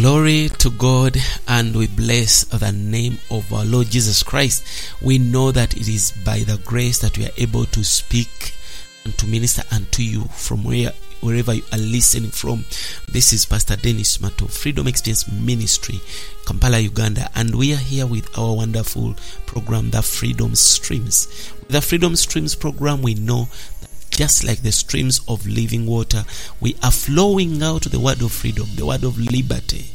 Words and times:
Glory 0.00 0.48
to 0.48 0.70
God, 0.70 1.18
and 1.46 1.76
we 1.76 1.86
bless 1.86 2.44
the 2.44 2.72
name 2.72 3.18
of 3.30 3.52
our 3.52 3.66
Lord 3.66 3.88
Jesus 3.88 4.22
Christ. 4.22 4.64
We 5.02 5.18
know 5.18 5.52
that 5.52 5.76
it 5.76 5.88
is 5.88 6.12
by 6.24 6.38
the 6.38 6.56
grace 6.64 7.00
that 7.00 7.18
we 7.18 7.26
are 7.26 7.36
able 7.36 7.66
to 7.66 7.84
speak 7.84 8.54
and 9.04 9.12
to 9.18 9.26
minister 9.26 9.62
unto 9.70 10.02
you 10.02 10.24
from 10.32 10.64
where 10.64 10.94
wherever 11.20 11.52
you 11.52 11.62
are 11.70 11.78
listening 11.78 12.30
from. 12.30 12.64
This 13.12 13.34
is 13.34 13.44
Pastor 13.44 13.76
Dennis 13.76 14.22
Mato, 14.22 14.46
Freedom 14.46 14.86
Experience 14.86 15.30
Ministry, 15.30 16.00
Kampala, 16.46 16.78
Uganda, 16.78 17.28
and 17.34 17.54
we 17.54 17.74
are 17.74 17.76
here 17.76 18.06
with 18.06 18.26
our 18.38 18.56
wonderful 18.56 19.14
program, 19.44 19.90
the 19.90 20.00
Freedom 20.00 20.54
Streams. 20.54 21.52
The 21.68 21.82
Freedom 21.82 22.16
Streams 22.16 22.54
program, 22.54 23.02
we 23.02 23.14
know 23.14 23.48
just 24.20 24.44
like 24.44 24.60
the 24.60 24.70
streams 24.70 25.22
of 25.28 25.46
living 25.46 25.86
water, 25.86 26.22
we 26.60 26.76
are 26.82 26.90
flowing 26.90 27.62
out 27.62 27.84
the 27.84 27.98
word 27.98 28.20
of 28.20 28.30
freedom, 28.30 28.68
the 28.74 28.84
word 28.84 29.02
of 29.02 29.18
liberty. 29.18 29.86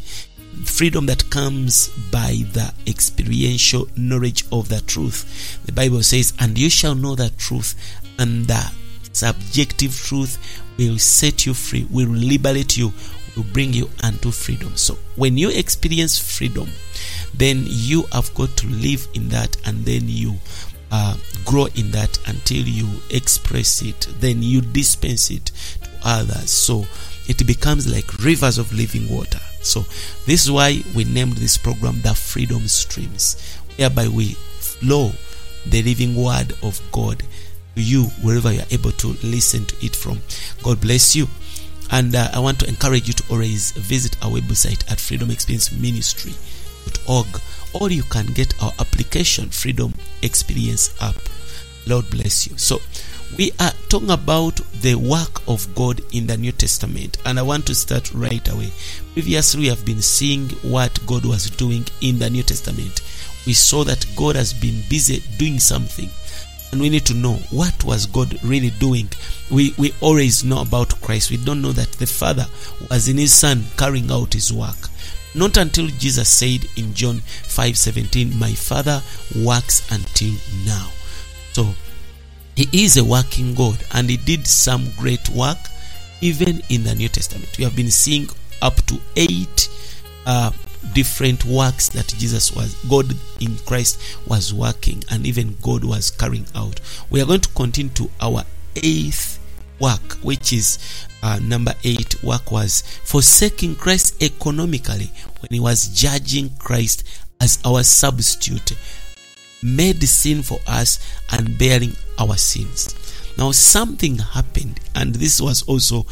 Freedom 0.64 1.06
that 1.06 1.30
comes 1.30 1.90
by 2.10 2.32
the 2.54 2.74
experiential 2.88 3.88
knowledge 3.96 4.44
of 4.52 4.68
the 4.68 4.82
truth. 4.88 5.64
The 5.68 5.74
Bible 5.74 6.02
says, 6.02 6.34
And 6.40 6.58
you 6.58 6.72
shall 6.72 6.96
know 6.96 7.14
the 7.14 7.30
truth, 7.38 7.76
and 8.18 8.48
the 8.48 8.72
subjective 9.14 9.96
truth 9.96 10.40
will 10.80 10.98
set 10.98 11.46
you 11.46 11.54
free, 11.54 11.86
will 11.92 12.10
liberate 12.10 12.78
you, 12.78 12.94
will 13.38 13.44
bring 13.54 13.74
you 13.74 13.92
unto 14.02 14.32
freedom. 14.32 14.76
So 14.76 14.98
when 15.18 15.38
you 15.38 15.52
experience 15.52 16.18
freedom, 16.18 16.68
then 17.36 17.64
you 17.68 18.08
have 18.12 18.34
got 18.34 18.58
to 18.58 18.68
live 18.70 19.08
in 19.14 19.30
that 19.30 19.56
and 19.68 19.86
then 19.86 20.10
you 20.10 20.34
uh, 20.96 21.16
grow 21.44 21.66
in 21.76 21.92
that 21.92 22.18
until 22.26 22.66
you 22.66 22.88
express 23.10 23.82
it, 23.82 24.08
then 24.20 24.42
you 24.42 24.62
dispense 24.62 25.30
it 25.30 25.52
to 25.84 25.90
others. 26.06 26.50
So 26.50 26.86
it 27.28 27.46
becomes 27.46 27.86
like 27.92 28.18
rivers 28.20 28.58
of 28.58 28.72
living 28.72 29.10
water. 29.14 29.42
So 29.62 29.82
this 30.26 30.46
is 30.46 30.52
why 30.52 30.84
we 30.96 31.04
named 31.04 31.34
this 31.34 31.58
program 31.58 32.00
the 32.02 32.14
Freedom 32.14 32.66
Streams, 32.70 33.36
whereby 33.76 34.08
we 34.08 34.36
flow 34.60 35.12
the 35.66 35.84
living 35.84 36.16
word 36.16 36.54
of 36.64 36.80
God 36.94 37.24
to 37.76 37.82
you 37.82 38.06
wherever 38.24 38.54
you 38.54 38.62
are 38.62 38.72
able 38.72 38.92
to 38.92 39.18
listen 39.22 39.66
to 39.66 39.76
it 39.86 39.98
from. 39.98 40.22
God 40.64 40.80
bless 40.80 41.14
you. 41.14 41.28
And 41.92 42.16
uh, 42.16 42.30
I 42.34 42.40
want 42.40 42.62
to 42.62 42.70
encourage 42.70 43.08
you 43.08 43.14
to 43.16 43.24
always 43.32 43.72
visit 43.72 44.16
our 44.24 44.32
website 44.32 44.90
at 44.90 45.00
freedomexperienceministry.org 45.00 47.42
or 47.80 47.92
you 47.92 48.04
can 48.04 48.26
get 48.28 48.62
our 48.64 48.72
application, 48.80 49.50
Freedom 49.50 49.94
Experience 50.22 50.96
app. 51.02 51.16
Lord 51.88 52.10
bless 52.10 52.48
you. 52.48 52.58
So, 52.58 52.80
we 53.38 53.52
are 53.60 53.72
talking 53.90 54.12
about 54.12 54.56
the 54.82 54.96
work 54.96 55.42
of 55.48 55.74
God 55.76 56.02
in 56.14 56.26
the 56.28 56.38
New 56.38 56.52
Testament, 56.52 57.18
and 57.26 57.38
I 57.38 57.42
want 57.42 57.66
to 57.68 57.76
start 57.76 58.14
right 58.14 58.48
away. 58.52 58.72
Previously, 59.14 59.62
we 59.62 59.68
have 59.68 59.86
been 59.86 60.02
seeing 60.02 60.50
what 60.62 61.00
God 61.06 61.26
was 61.26 61.50
doing 61.50 61.86
in 62.02 62.18
the 62.18 62.30
New 62.30 62.44
Testament. 62.44 63.02
We 63.46 63.54
saw 63.54 63.84
that 63.84 64.06
God 64.16 64.36
has 64.36 64.54
been 64.54 64.82
busy 64.90 65.22
doing 65.38 65.60
something, 65.60 66.10
and 66.72 66.80
we 66.80 66.90
need 66.90 67.06
to 67.08 67.14
know 67.14 67.34
what 67.52 67.84
was 67.84 68.06
God 68.06 68.42
really 68.44 68.72
doing. 68.72 69.10
We 69.52 69.74
we 69.78 69.94
always 70.02 70.44
know 70.44 70.62
about 70.62 71.02
Christ. 71.02 71.30
We 71.30 71.38
don't 71.38 71.62
know 71.62 71.74
that 71.74 71.92
the 71.94 72.08
Father 72.08 72.46
was 72.90 73.10
in 73.10 73.18
His 73.18 73.34
Son 73.34 73.64
carrying 73.78 74.12
out 74.12 74.34
His 74.34 74.54
work. 74.54 74.90
Not 75.36 75.58
until 75.58 75.88
Jesus 75.88 76.30
said 76.30 76.68
in 76.76 76.94
John 76.94 77.22
5:17, 77.48 78.38
"My 78.40 78.54
Father 78.54 79.04
works 79.36 79.84
until 79.90 80.34
now." 80.66 80.92
So 81.54 81.76
he 82.56 82.70
is 82.72 82.98
a 82.98 83.04
working 83.04 83.54
God 83.54 83.78
and 83.92 84.10
he 84.10 84.18
did 84.18 84.48
some 84.48 84.92
great 84.98 85.30
work 85.30 85.58
even 86.22 86.64
in 86.70 86.84
the 86.84 86.96
New 86.96 87.10
Testament. 87.10 87.58
We 87.58 87.66
have 87.66 87.76
been 87.76 87.92
seeing 87.92 88.30
up 88.62 88.76
to 88.88 89.00
eight 89.16 89.70
uh, 90.26 90.52
different 90.94 91.44
works 91.46 91.90
that 91.90 92.08
Jesus 92.18 92.56
was, 92.56 92.74
God 92.90 93.14
in 93.40 93.58
Christ 93.66 94.00
was 94.28 94.54
working 94.54 95.04
and 95.12 95.26
even 95.26 95.58
God 95.62 95.84
was 95.84 96.12
carrying 96.12 96.48
out. 96.56 96.80
We 97.10 97.22
are 97.22 97.26
going 97.26 97.42
to 97.42 97.50
continue 97.50 97.92
to 97.94 98.10
our 98.22 98.44
eighth 98.76 99.40
work, 99.80 100.14
which 100.24 100.54
is 100.54 101.08
uh, 101.26 101.40
number 101.42 101.74
eight 101.84 102.24
work 102.24 102.52
was 102.52 102.84
forsaking 103.04 103.76
Christ 103.76 104.22
economically 104.22 105.10
when 105.40 105.50
he 105.50 105.60
was 105.60 105.88
judging 105.88 106.52
Christ 106.60 107.04
as 107.42 107.58
our 107.66 107.82
substitute 107.82 108.74
made 109.64 110.04
sin 110.04 110.44
for 110.44 110.60
us 110.68 111.00
and 111.32 111.58
bearing 111.58 111.96
our 112.20 112.38
sins. 112.38 112.94
Now, 113.40 113.52
something 113.52 114.20
happened, 114.20 114.80
and 114.94 115.16
this 115.16 115.42
was 115.42 115.64
also 115.64 116.06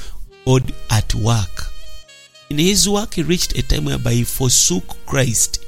God 0.48 0.74
at 0.90 1.14
work. 1.14 1.68
In 2.50 2.58
his 2.58 2.90
work, 2.90 3.14
he 3.14 3.22
reached 3.22 3.56
a 3.56 3.62
time 3.62 3.86
whereby 3.86 4.14
he 4.14 4.24
forsook 4.24 4.96
Christ 5.06 5.64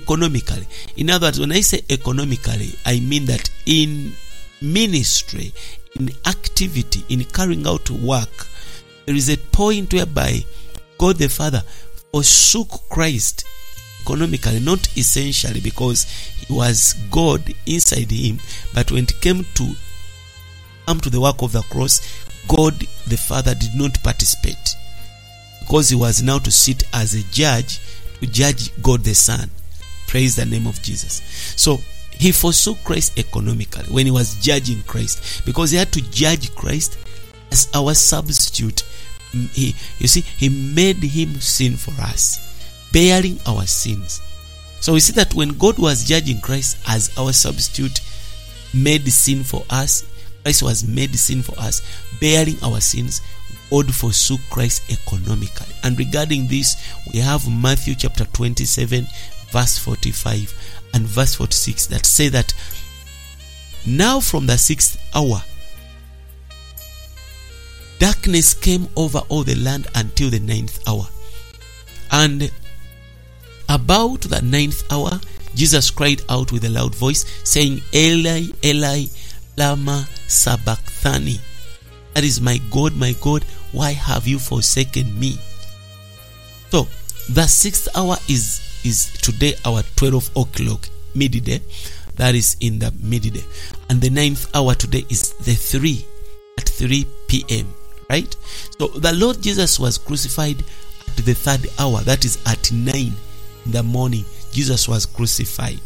economically. 0.00 0.66
In 0.96 1.10
other 1.10 1.26
words, 1.26 1.38
when 1.38 1.52
I 1.52 1.60
say 1.60 1.82
economically, 1.90 2.74
I 2.86 3.00
mean 3.00 3.26
that 3.26 3.50
in 3.66 4.14
ministry, 4.62 5.52
in 6.00 6.08
activity, 6.26 7.04
in 7.10 7.24
carrying 7.24 7.66
out 7.66 7.90
work, 7.90 8.46
there 9.08 9.16
is 9.16 9.30
a 9.30 9.38
point 9.38 9.94
whereby 9.94 10.44
God 10.98 11.16
the 11.16 11.30
Father 11.30 11.62
forsook 12.12 12.68
Christ 12.90 13.46
economically, 14.02 14.60
not 14.60 14.86
essentially 14.98 15.62
because 15.62 16.04
he 16.04 16.52
was 16.52 16.92
God 17.10 17.42
inside 17.64 18.10
him, 18.10 18.38
but 18.74 18.92
when 18.92 19.04
it 19.04 19.18
came 19.22 19.46
to 19.54 19.74
come 20.86 21.00
to 21.00 21.08
the 21.08 21.22
work 21.22 21.40
of 21.40 21.52
the 21.52 21.62
cross, 21.62 22.02
God 22.48 22.78
the 23.06 23.16
Father 23.16 23.54
did 23.54 23.74
not 23.74 24.02
participate 24.02 24.76
because 25.60 25.88
he 25.88 25.96
was 25.96 26.22
now 26.22 26.38
to 26.40 26.50
sit 26.50 26.82
as 26.92 27.14
a 27.14 27.22
judge 27.32 27.80
to 28.20 28.26
judge 28.26 28.70
God 28.82 29.04
the 29.04 29.14
Son. 29.14 29.48
Praise 30.06 30.36
the 30.36 30.44
name 30.44 30.66
of 30.66 30.82
Jesus. 30.82 31.22
So 31.56 31.80
he 32.10 32.30
forsook 32.30 32.76
Christ 32.84 33.18
economically 33.18 33.84
when 33.84 34.04
he 34.04 34.12
was 34.12 34.34
judging 34.42 34.82
Christ 34.82 35.46
because 35.46 35.70
he 35.70 35.78
had 35.78 35.94
to 35.94 36.02
judge 36.10 36.54
Christ 36.54 36.98
as 37.50 37.70
our 37.74 37.94
substitute. 37.94 38.82
He, 39.32 39.74
you 39.98 40.08
see, 40.08 40.22
he 40.22 40.48
made 40.48 40.96
him 40.96 41.34
sin 41.40 41.76
for 41.76 41.92
us 42.00 42.48
bearing 42.92 43.38
our 43.46 43.66
sins. 43.66 44.20
So 44.80 44.92
we 44.94 45.00
see 45.00 45.12
that 45.14 45.34
when 45.34 45.58
God 45.58 45.78
was 45.78 46.04
judging 46.04 46.40
Christ 46.40 46.78
as 46.88 47.16
our 47.18 47.32
substitute, 47.32 48.00
made 48.72 49.06
sin 49.08 49.42
for 49.42 49.64
us, 49.70 50.04
Christ 50.42 50.62
was 50.62 50.86
made 50.86 51.14
sin 51.16 51.42
for 51.42 51.58
us, 51.58 51.82
bearing 52.20 52.56
our 52.62 52.80
sins, 52.80 53.20
God 53.70 53.92
forsook 53.94 54.40
Christ 54.50 54.90
economically. 54.90 55.74
And 55.82 55.98
regarding 55.98 56.48
this, 56.48 56.76
we 57.12 57.20
have 57.20 57.50
Matthew 57.50 57.94
chapter 57.94 58.24
27, 58.24 59.06
verse 59.50 59.78
45 59.78 60.54
and 60.94 61.04
verse 61.04 61.34
46 61.34 61.86
that 61.88 62.06
say 62.06 62.28
that 62.28 62.54
now 63.86 64.20
from 64.20 64.46
the 64.46 64.56
sixth 64.56 64.98
hour, 65.14 65.42
darkness 68.18 68.52
came 68.52 68.88
over 68.96 69.20
all 69.28 69.44
the 69.44 69.54
land 69.54 69.86
until 69.94 70.28
the 70.28 70.40
ninth 70.40 70.80
hour. 70.88 71.06
And 72.10 72.50
about 73.68 74.22
the 74.22 74.42
ninth 74.42 74.82
hour, 74.90 75.20
Jesus 75.54 75.92
cried 75.92 76.22
out 76.28 76.50
with 76.50 76.64
a 76.64 76.68
loud 76.68 76.96
voice, 76.96 77.24
saying, 77.44 77.80
Eli, 77.94 78.46
Eli, 78.64 79.04
Lama 79.56 80.04
Sabachthani. 80.26 81.38
That 82.14 82.24
is, 82.24 82.40
my 82.40 82.58
God, 82.72 82.96
my 82.96 83.14
God, 83.20 83.44
why 83.70 83.92
have 83.92 84.26
you 84.26 84.40
forsaken 84.40 85.16
me? 85.18 85.38
So, 86.70 86.88
the 87.30 87.46
sixth 87.46 87.86
hour 87.96 88.16
is 88.28 88.64
is 88.84 89.12
today 89.22 89.54
our 89.64 89.82
12 89.94 90.36
o'clock 90.36 90.88
midday. 91.14 91.60
That 92.16 92.34
is 92.34 92.56
in 92.60 92.80
the 92.80 92.92
midday. 93.00 93.44
And 93.88 94.00
the 94.00 94.10
ninth 94.10 94.50
hour 94.56 94.74
today 94.74 95.04
is 95.08 95.34
the 95.34 95.54
3 95.54 96.04
at 96.58 96.68
3 96.68 97.06
p.m. 97.28 97.74
Right? 98.10 98.34
So, 98.78 98.88
the 98.88 99.12
Lord 99.12 99.42
Jesus 99.42 99.78
was 99.78 99.98
crucified 99.98 100.62
at 101.06 101.24
the 101.24 101.34
third 101.34 101.66
hour, 101.78 102.00
that 102.02 102.24
is 102.24 102.38
at 102.46 102.72
9 102.72 102.94
in 102.96 103.72
the 103.72 103.82
morning 103.82 104.24
jesus 104.52 104.88
was 104.88 105.06
crucified. 105.06 105.80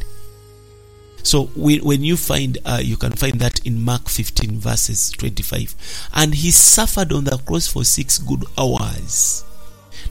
So 1.24 1.44
when 1.54 2.02
you 2.02 2.16
find 2.16 2.58
uh, 2.64 2.80
you 2.82 2.96
can 2.96 3.12
find 3.12 3.34
that 3.40 3.64
in 3.64 3.80
mark 3.80 4.08
15 4.08 4.58
verses 4.58 5.10
25 5.12 6.08
and 6.14 6.34
he 6.34 6.50
suffered 6.50 7.12
on 7.12 7.24
the 7.24 7.38
cross 7.38 7.68
for 7.68 7.84
six 7.84 8.18
good 8.18 8.44
hours. 8.58 9.44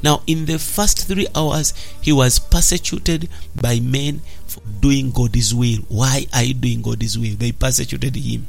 Now 0.01 0.21
in 0.25 0.45
the 0.45 0.57
first 0.57 1.07
three 1.07 1.27
hours 1.35 1.73
he 2.01 2.13
was 2.13 2.39
persecuted 2.39 3.29
by 3.59 3.81
men 3.81 4.21
for 4.47 4.61
doing 4.79 5.11
god's 5.11 5.53
will. 5.53 5.79
Why 5.89 6.25
are 6.33 6.43
you 6.43 6.53
doing 6.53 6.81
god's 6.81 7.19
will? 7.19 7.35
They 7.35 7.51
persecuted 7.51 8.15
him. 8.15 8.47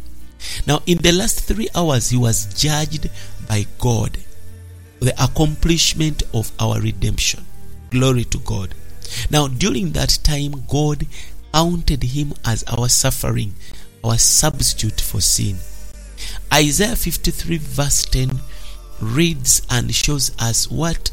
Now 0.67 0.83
in 0.87 0.99
the 0.99 1.13
last 1.13 1.41
three 1.49 1.69
hours 1.75 2.11
he 2.11 2.17
was 2.17 2.55
judged 2.55 3.11
by 3.49 3.67
god 3.79 4.19
the 5.01 5.15
accomplishment 5.23 6.23
of 6.33 6.53
our 6.61 6.81
redemption 6.81 7.45
glory 7.91 8.25
to 8.25 8.39
god 8.41 8.75
now, 9.31 9.49
during 9.49 9.93
that 9.93 10.19
time, 10.23 10.65
God 10.69 11.07
counted 11.53 12.03
him 12.03 12.35
as 12.45 12.65
our 12.65 12.89
suffering, 12.89 13.55
our 14.05 14.19
substitute 14.19 15.01
for 15.01 15.21
sin. 15.21 15.57
Isaiah 16.53 16.97
53, 16.97 17.59
verse 17.59 18.05
10 18.07 18.31
reads 19.01 19.63
and 19.71 19.95
shows 19.95 20.31
us 20.39 20.71
what 20.71 21.11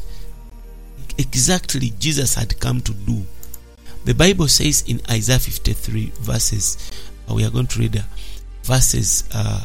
exactly 1.18 1.92
Jesus 1.98 2.34
had 2.34 2.58
come 2.60 2.80
to 2.82 2.92
do. 2.92 3.24
The 4.04 4.14
Bible 4.14 4.48
says 4.48 4.84
in 4.86 5.00
Isaiah 5.10 5.38
53 5.38 6.12
verses, 6.20 6.90
uh, 7.28 7.34
we 7.34 7.44
are 7.44 7.50
going 7.50 7.66
to 7.66 7.78
read 7.80 7.96
uh, 7.98 8.02
verses 8.62 9.24
uh, 9.34 9.64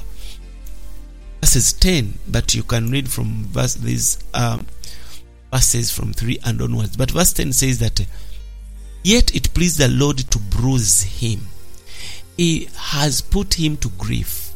verses 1.46 1.74
10, 1.74 2.18
but 2.28 2.56
you 2.56 2.64
can 2.64 2.90
read 2.90 3.08
from 3.08 3.44
verse 3.52 3.76
these 3.76 4.18
um, 4.34 4.66
verses 5.54 5.92
from 5.92 6.12
3 6.12 6.40
and 6.44 6.60
onwards. 6.60 6.98
But 6.98 7.12
verse 7.12 7.34
10 7.34 7.54
says 7.54 7.78
that, 7.78 8.04
Yet 9.04 9.36
it 9.36 9.54
pleased 9.54 9.78
the 9.78 9.88
Lord 9.88 10.18
to 10.18 10.40
bruise 10.40 11.04
him. 11.04 11.42
He 12.36 12.68
has 12.76 13.22
put 13.22 13.60
him 13.60 13.78
to 13.78 13.90
grief. 13.90 14.54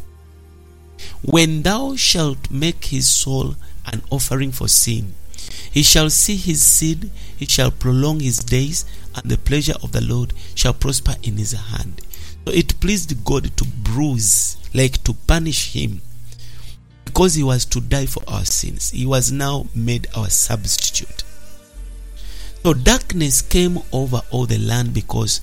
When 1.22 1.62
thou 1.62 1.96
shalt 1.96 2.50
make 2.50 2.86
his 2.86 3.08
soul 3.08 3.54
an 3.86 4.02
offering 4.10 4.52
for 4.52 4.68
sin, 4.68 5.14
he 5.72 5.84
shall 5.84 6.10
see 6.10 6.38
his 6.38 6.64
seed, 6.64 7.12
he 7.38 7.46
shall 7.46 7.70
prolong 7.70 8.20
his 8.20 8.40
days, 8.40 8.84
and 9.14 9.30
the 9.30 9.38
pleasure 9.38 9.76
of 9.84 9.92
the 9.92 10.02
Lord 10.02 10.34
shall 10.56 10.74
prosper 10.74 11.18
in 11.22 11.38
his 11.38 11.52
hand. 11.52 12.02
So 12.48 12.52
it 12.52 12.80
pleased 12.80 13.24
God 13.24 13.56
to 13.58 13.66
bruise, 13.84 14.58
like 14.74 15.04
to 15.04 15.14
punish 15.14 15.74
him, 15.74 16.02
because 17.20 17.36
he 17.36 17.44
was 17.44 17.66
to 17.66 17.82
die 17.82 18.06
for 18.06 18.24
our 18.30 18.46
sins. 18.46 18.92
He 18.92 19.06
was 19.06 19.30
now 19.30 19.68
made 19.76 20.08
our 20.16 20.30
substitute. 20.30 21.26
So 22.64 22.74
darkness 22.74 23.42
came 23.42 23.80
over 23.92 24.22
all 24.32 24.46
the 24.46 24.58
land 24.58 24.94
because 24.94 25.42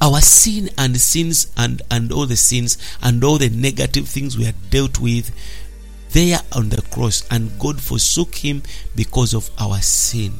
our 0.00 0.22
sin 0.22 0.70
and 0.78 0.98
sins 0.98 1.52
and, 1.58 1.82
and 1.90 2.10
all 2.10 2.24
the 2.24 2.36
sins 2.36 2.78
and 3.02 3.22
all 3.22 3.36
the 3.36 3.50
negative 3.50 4.08
things 4.08 4.38
we 4.38 4.44
had 4.44 4.70
dealt 4.70 4.98
with 4.98 5.36
there 6.12 6.38
on 6.52 6.70
the 6.70 6.80
cross, 6.80 7.28
and 7.30 7.58
God 7.58 7.78
forsook 7.78 8.36
him 8.36 8.62
because 8.96 9.34
of 9.34 9.50
our 9.58 9.82
sin. 9.82 10.32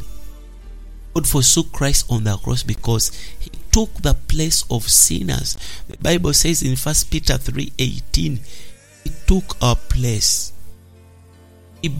God 1.12 1.28
forsook 1.28 1.70
Christ 1.70 2.06
on 2.10 2.24
the 2.24 2.38
cross 2.38 2.62
because 2.62 3.12
he 3.38 3.50
took 3.70 3.92
the 3.96 4.14
place 4.14 4.64
of 4.70 4.88
sinners. 4.88 5.58
The 5.86 5.98
Bible 5.98 6.32
says 6.32 6.62
in 6.62 6.76
1 6.76 6.94
Peter 7.10 7.34
3:18, 7.34 8.38
he 8.38 8.73
took 9.26 9.56
our 9.62 9.76
place. 9.76 10.52
He, 11.82 11.94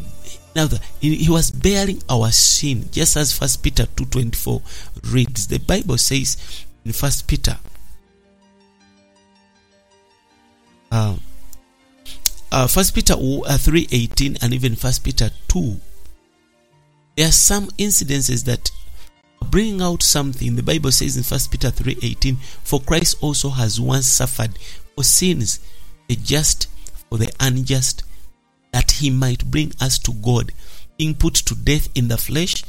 now 0.56 0.68
he, 1.00 1.28
was 1.28 1.50
bearing 1.50 2.02
our 2.08 2.30
sin, 2.30 2.88
just 2.90 3.16
as 3.16 3.38
1 3.38 3.62
Peter 3.62 3.84
2:24 3.84 4.62
reads. 5.12 5.48
The 5.48 5.58
Bible 5.58 5.98
says 5.98 6.64
in 6.84 6.92
1 6.92 7.12
Peter 7.26 7.58
uh, 10.92 11.16
uh, 12.52 12.68
1 12.68 12.84
Peter 12.94 13.14
uh, 13.14 13.58
3:18 13.58 14.42
and 14.42 14.54
even 14.54 14.74
1 14.74 14.92
Peter 15.02 15.30
2 15.48 15.80
there 17.16 17.28
are 17.28 17.32
some 17.32 17.68
incidences 17.78 18.44
that 18.44 18.70
bringing 19.50 19.82
out 19.82 20.02
something 20.02 20.56
the 20.56 20.62
bible 20.62 20.90
says 20.90 21.16
in 21.16 21.22
1 21.22 21.40
peter 21.50 21.68
3.18 21.68 22.36
for 22.64 22.80
christ 22.80 23.16
also 23.20 23.50
has 23.50 23.80
once 23.80 24.06
suffered 24.06 24.58
for 24.96 25.04
sins 25.04 25.60
the 26.08 26.16
just 26.16 26.68
for 27.08 27.18
the 27.18 27.32
unjust 27.40 28.02
that 28.72 28.90
he 28.92 29.10
might 29.10 29.50
bring 29.50 29.72
us 29.80 29.98
to 29.98 30.12
god 30.12 30.52
being 30.96 31.14
put 31.14 31.34
to 31.34 31.54
death 31.54 31.88
in 31.94 32.08
the 32.08 32.16
flesh 32.16 32.64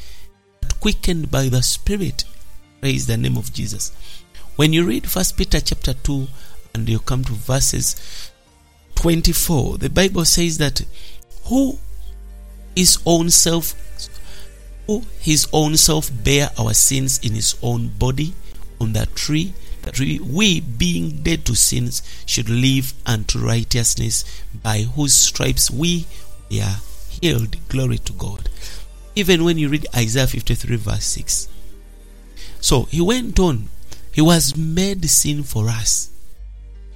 but 0.62 0.80
quickened 0.80 1.30
by 1.30 1.48
the 1.48 1.62
spirit. 1.62 2.24
Praise 2.82 3.08
the 3.08 3.18
name 3.18 3.38
of 3.38 3.54
jesus. 3.54 3.92
When 4.56 4.74
you 4.74 4.86
read 4.86 5.06
1 5.06 5.26
peter 5.38 5.60
chapter 5.60 5.94
2 5.94 6.28
and 6.74 6.88
you 6.90 7.00
come 7.00 7.24
to 7.24 7.34
verses 7.34 8.32
24 8.96 9.78
the 9.78 9.90
bible 9.90 10.26
says 10.26 10.58
that 10.58 10.86
who 11.46 11.78
his 12.76 12.98
own 13.06 13.30
self 13.30 13.76
who 14.88 15.04
his 15.20 15.48
own 15.54 15.78
self 15.78 16.10
bare 16.24 16.50
our 16.60 16.74
sins 16.74 17.20
in 17.24 17.34
his 17.34 17.56
own 17.62 17.88
body 17.88 18.34
on 18.80 18.94
that 18.94 19.14
tree 19.16 19.54
that 19.86 20.00
we, 20.00 20.20
we 20.20 20.60
being 20.60 21.22
dead 21.24 21.46
to 21.46 21.56
sins 21.56 22.02
should 22.26 22.50
live 22.50 22.94
unto 23.06 23.40
righteousness 23.40 24.26
by 24.54 24.80
whose 24.82 25.14
stripes 25.14 25.72
we 25.72 26.06
are 26.54 26.78
healed. 27.10 27.56
Glory 27.70 27.98
to 28.00 28.14
god. 28.14 28.50
Even 29.16 29.44
when 29.44 29.58
you 29.58 29.70
read 29.70 29.88
isaiah 29.96 30.28
53 30.28 30.76
verse 30.76 31.06
6 31.06 31.48
so 32.60 32.84
he 32.84 33.00
went 33.00 33.40
on. 33.40 33.70
He 34.12 34.22
was 34.22 34.58
made 34.58 35.06
sin 35.10 35.44
for 35.44 35.68
us. 35.70 36.10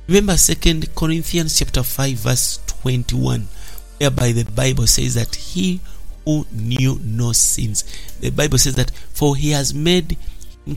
Remember 0.07 0.38
second 0.38 0.95
corinthians 0.95 1.59
chapter 1.59 1.83
5 1.83 2.18
verse 2.18 2.59
21 2.81 3.47
whereby 4.00 4.31
the 4.31 4.45
bible 4.45 4.88
says 4.88 5.13
that 5.15 5.36
he 5.36 5.80
who 6.25 6.45
knew 6.51 7.00
no 7.03 7.31
sins. 7.31 7.83
The 8.19 8.30
Bible 8.30 8.59
says 8.59 8.75
that, 8.75 8.91
for 8.91 9.36
he 9.36 9.50
has 9.51 9.74
made 9.74 10.15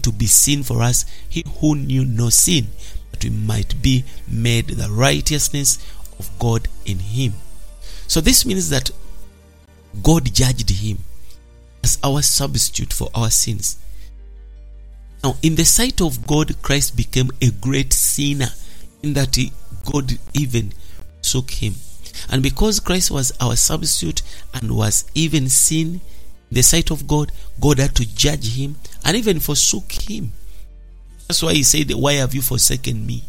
to 0.00 0.12
be 0.12 0.26
sin 0.26 0.62
for 0.62 0.82
us, 0.82 1.04
he 1.28 1.44
who 1.60 1.76
knew 1.76 2.04
no 2.04 2.28
sin, 2.30 2.68
that 3.10 3.24
we 3.24 3.30
might 3.30 3.80
be 3.82 4.04
made 4.28 4.68
the 4.68 4.90
righteousness 4.90 5.78
of 6.18 6.30
God 6.38 6.68
in 6.84 6.98
him. 6.98 7.34
So 8.06 8.20
this 8.20 8.44
means 8.44 8.70
that 8.70 8.90
God 10.02 10.32
judged 10.32 10.70
him 10.70 10.98
as 11.82 11.98
our 12.02 12.22
substitute 12.22 12.92
for 12.92 13.08
our 13.14 13.30
sins. 13.30 13.78
Now, 15.22 15.36
in 15.42 15.54
the 15.54 15.64
sight 15.64 16.00
of 16.00 16.26
God, 16.26 16.60
Christ 16.62 16.96
became 16.96 17.30
a 17.40 17.50
great 17.50 17.92
sinner 17.92 18.48
in 19.02 19.14
that 19.14 19.36
he, 19.36 19.52
God 19.84 20.18
even 20.34 20.72
took 21.22 21.50
him. 21.50 21.74
And 22.28 22.42
because 22.42 22.80
Christ 22.80 23.10
was 23.10 23.32
our 23.40 23.56
substitute 23.56 24.22
and 24.54 24.76
was 24.76 25.04
even 25.14 25.48
sin 25.48 25.86
in 25.94 26.00
the 26.52 26.62
sight 26.62 26.90
of 26.90 27.06
God, 27.06 27.32
God 27.60 27.78
had 27.78 27.94
to 27.96 28.14
judge 28.14 28.56
him 28.56 28.76
and 29.04 29.16
even 29.16 29.40
forsook 29.40 29.90
him. 29.92 30.32
That's 31.28 31.42
why 31.42 31.54
he 31.54 31.62
said, 31.62 31.90
Why 31.92 32.14
have 32.14 32.34
you 32.34 32.42
forsaken 32.42 33.06
me? 33.06 33.24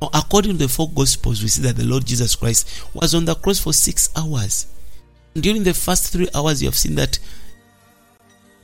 Now, 0.00 0.10
according 0.12 0.52
to 0.52 0.58
the 0.58 0.68
four 0.68 0.90
Gospels, 0.90 1.42
we 1.42 1.48
see 1.48 1.62
that 1.62 1.76
the 1.76 1.84
Lord 1.84 2.04
Jesus 2.04 2.34
Christ 2.36 2.84
was 2.94 3.14
on 3.14 3.24
the 3.24 3.34
cross 3.34 3.60
for 3.60 3.72
six 3.72 4.10
hours. 4.16 4.66
During 5.34 5.62
the 5.62 5.74
first 5.74 6.12
three 6.12 6.28
hours, 6.34 6.62
you 6.62 6.68
have 6.68 6.76
seen 6.76 6.96
that 6.96 7.18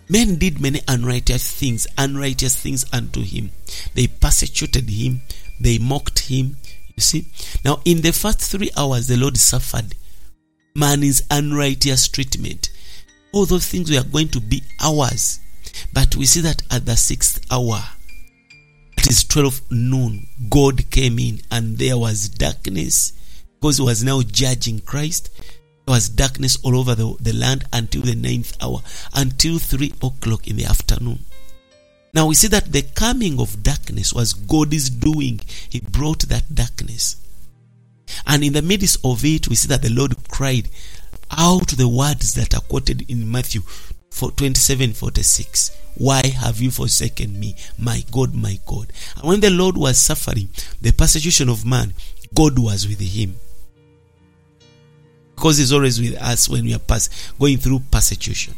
men 0.08 0.36
did 0.36 0.60
many 0.60 0.80
unrighteous 0.86 1.50
things, 1.50 1.86
unrighteous 1.96 2.56
things 2.56 2.84
unto 2.92 3.22
him. 3.22 3.52
They 3.94 4.06
persecuted 4.06 4.90
him, 4.90 5.22
they 5.60 5.78
mocked 5.78 6.18
him, 6.18 6.56
you 6.98 7.02
see, 7.02 7.26
now 7.64 7.80
in 7.84 8.00
the 8.00 8.12
first 8.12 8.40
three 8.40 8.70
hours, 8.76 9.06
the 9.06 9.16
Lord 9.16 9.36
suffered 9.36 9.94
man's 10.74 11.22
unrighteous 11.30 12.08
treatment. 12.08 12.67
All 13.32 13.46
those 13.46 13.66
things 13.66 13.90
were 13.90 14.02
going 14.02 14.28
to 14.28 14.40
be 14.40 14.62
ours. 14.80 15.40
but 15.92 16.16
we 16.16 16.26
see 16.26 16.40
that 16.40 16.62
at 16.70 16.86
the 16.86 16.96
sixth 16.96 17.44
hour, 17.50 17.80
it 18.96 19.08
is 19.08 19.24
12 19.24 19.70
noon, 19.70 20.26
God 20.48 20.90
came 20.90 21.18
in 21.18 21.40
and 21.50 21.78
there 21.78 21.98
was 21.98 22.28
darkness 22.28 23.12
because 23.60 23.78
he 23.78 23.82
was 23.82 24.02
now 24.02 24.22
judging 24.22 24.80
Christ. 24.80 25.30
There 25.86 25.94
was 25.94 26.08
darkness 26.08 26.58
all 26.62 26.76
over 26.76 26.94
the, 26.94 27.16
the 27.20 27.32
land 27.32 27.64
until 27.72 28.02
the 28.02 28.14
ninth 28.14 28.56
hour, 28.62 28.80
until 29.14 29.58
3 29.58 29.94
o'clock 30.02 30.46
in 30.46 30.56
the 30.56 30.64
afternoon. 30.64 31.20
Now 32.14 32.26
we 32.26 32.34
see 32.34 32.48
that 32.48 32.72
the 32.72 32.82
coming 32.82 33.40
of 33.40 33.62
darkness 33.62 34.12
was 34.12 34.34
God's 34.34 34.90
doing. 34.90 35.40
He 35.68 35.80
brought 35.80 36.28
that 36.28 36.54
darkness. 36.54 37.16
And 38.26 38.42
in 38.42 38.52
the 38.52 38.62
midst 38.62 38.98
of 39.04 39.24
it, 39.24 39.48
we 39.48 39.54
see 39.54 39.68
that 39.68 39.82
the 39.82 39.90
Lord 39.90 40.16
cried 40.28 40.68
out 41.36 41.68
the 41.68 41.88
words 41.88 42.34
that 42.34 42.54
are 42.54 42.60
quoted 42.62 43.10
in 43.10 43.30
Matthew 43.30 43.62
27 44.10 44.92
46. 44.94 45.76
Why 45.96 46.26
have 46.26 46.60
you 46.60 46.70
forsaken 46.70 47.38
me, 47.38 47.56
my 47.78 48.04
God, 48.10 48.34
my 48.34 48.58
God? 48.66 48.92
And 49.16 49.28
when 49.28 49.40
the 49.40 49.50
Lord 49.50 49.76
was 49.76 49.98
suffering 49.98 50.48
the 50.80 50.92
persecution 50.92 51.48
of 51.48 51.66
man, 51.66 51.92
God 52.34 52.58
was 52.58 52.86
with 52.86 53.00
him. 53.00 53.36
Because 55.34 55.58
He's 55.58 55.72
always 55.72 56.00
with 56.00 56.16
us 56.16 56.48
when 56.48 56.64
we 56.64 56.74
are 56.74 56.80
going 57.38 57.58
through 57.58 57.80
persecution. 57.90 58.54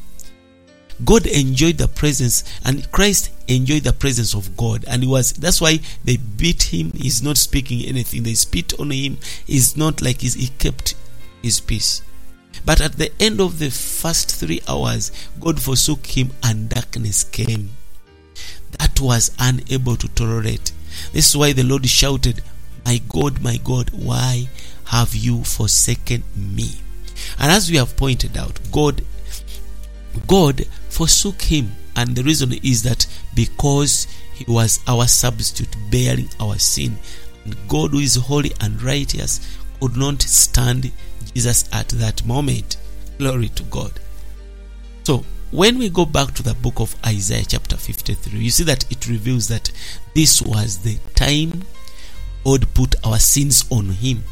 God 1.04 1.26
enjoyed 1.26 1.78
the 1.78 1.88
presence 1.88 2.44
and 2.64 2.90
Christ 2.92 3.30
enjoyed 3.48 3.84
the 3.84 3.92
presence 3.92 4.34
of 4.34 4.54
God 4.56 4.84
and 4.86 5.02
it 5.02 5.06
was 5.06 5.32
that's 5.32 5.60
why 5.60 5.78
they 6.04 6.18
beat 6.18 6.64
him 6.64 6.92
he's 6.92 7.22
not 7.22 7.38
speaking 7.38 7.86
anything 7.86 8.22
they 8.22 8.34
spit 8.34 8.78
on 8.78 8.90
him 8.90 9.16
he's 9.46 9.78
not 9.78 10.02
like 10.02 10.20
he's, 10.20 10.34
he 10.34 10.48
kept 10.48 10.94
his 11.42 11.58
peace 11.58 12.02
but 12.64 12.80
at 12.80 12.92
the 12.94 13.10
end 13.20 13.40
of 13.40 13.58
the 13.58 13.70
first 13.70 14.34
3 14.36 14.60
hours 14.68 15.12
God 15.38 15.60
forsook 15.60 16.06
him 16.06 16.30
and 16.42 16.68
darkness 16.68 17.24
came. 17.24 17.70
That 18.78 19.00
was 19.00 19.30
unable 19.38 19.96
to 19.96 20.08
tolerate. 20.08 20.72
This 21.12 21.28
is 21.30 21.36
why 21.36 21.52
the 21.52 21.62
Lord 21.62 21.86
shouted 21.86 22.42
my 22.84 23.00
God 23.08 23.42
my 23.42 23.58
God 23.58 23.90
why 23.90 24.48
have 24.86 25.14
you 25.14 25.44
forsaken 25.44 26.24
me? 26.34 26.80
And 27.38 27.52
as 27.52 27.70
we 27.70 27.76
have 27.76 27.96
pointed 27.96 28.36
out 28.36 28.58
God 28.72 29.02
God 30.26 30.66
forsook 30.88 31.42
him, 31.42 31.72
and 31.94 32.16
the 32.16 32.24
reason 32.24 32.52
is 32.64 32.82
that 32.82 33.06
because 33.34 34.06
he 34.34 34.44
was 34.48 34.80
our 34.88 35.06
substitute, 35.06 35.76
bearing 35.90 36.28
our 36.40 36.58
sin, 36.58 36.98
and 37.44 37.56
God, 37.68 37.92
who 37.92 37.98
is 37.98 38.16
holy 38.16 38.52
and 38.60 38.82
righteous, 38.82 39.40
could 39.80 39.96
not 39.96 40.20
stand 40.22 40.90
Jesus 41.34 41.68
at 41.72 41.88
that 41.90 42.24
moment. 42.24 42.76
Glory 43.18 43.48
to 43.50 43.62
God. 43.64 43.92
So, 45.04 45.24
when 45.50 45.78
we 45.78 45.88
go 45.88 46.06
back 46.06 46.32
to 46.34 46.42
the 46.42 46.54
book 46.54 46.80
of 46.80 46.94
Isaiah, 47.04 47.44
chapter 47.46 47.76
53, 47.76 48.38
you 48.38 48.50
see 48.50 48.64
that 48.64 48.90
it 48.90 49.08
reveals 49.08 49.48
that 49.48 49.70
this 50.14 50.40
was 50.40 50.78
the 50.78 50.96
time 51.14 51.64
God 52.44 52.72
put 52.74 52.94
our 53.04 53.18
sins 53.18 53.64
on 53.70 53.90
him. 53.90 54.22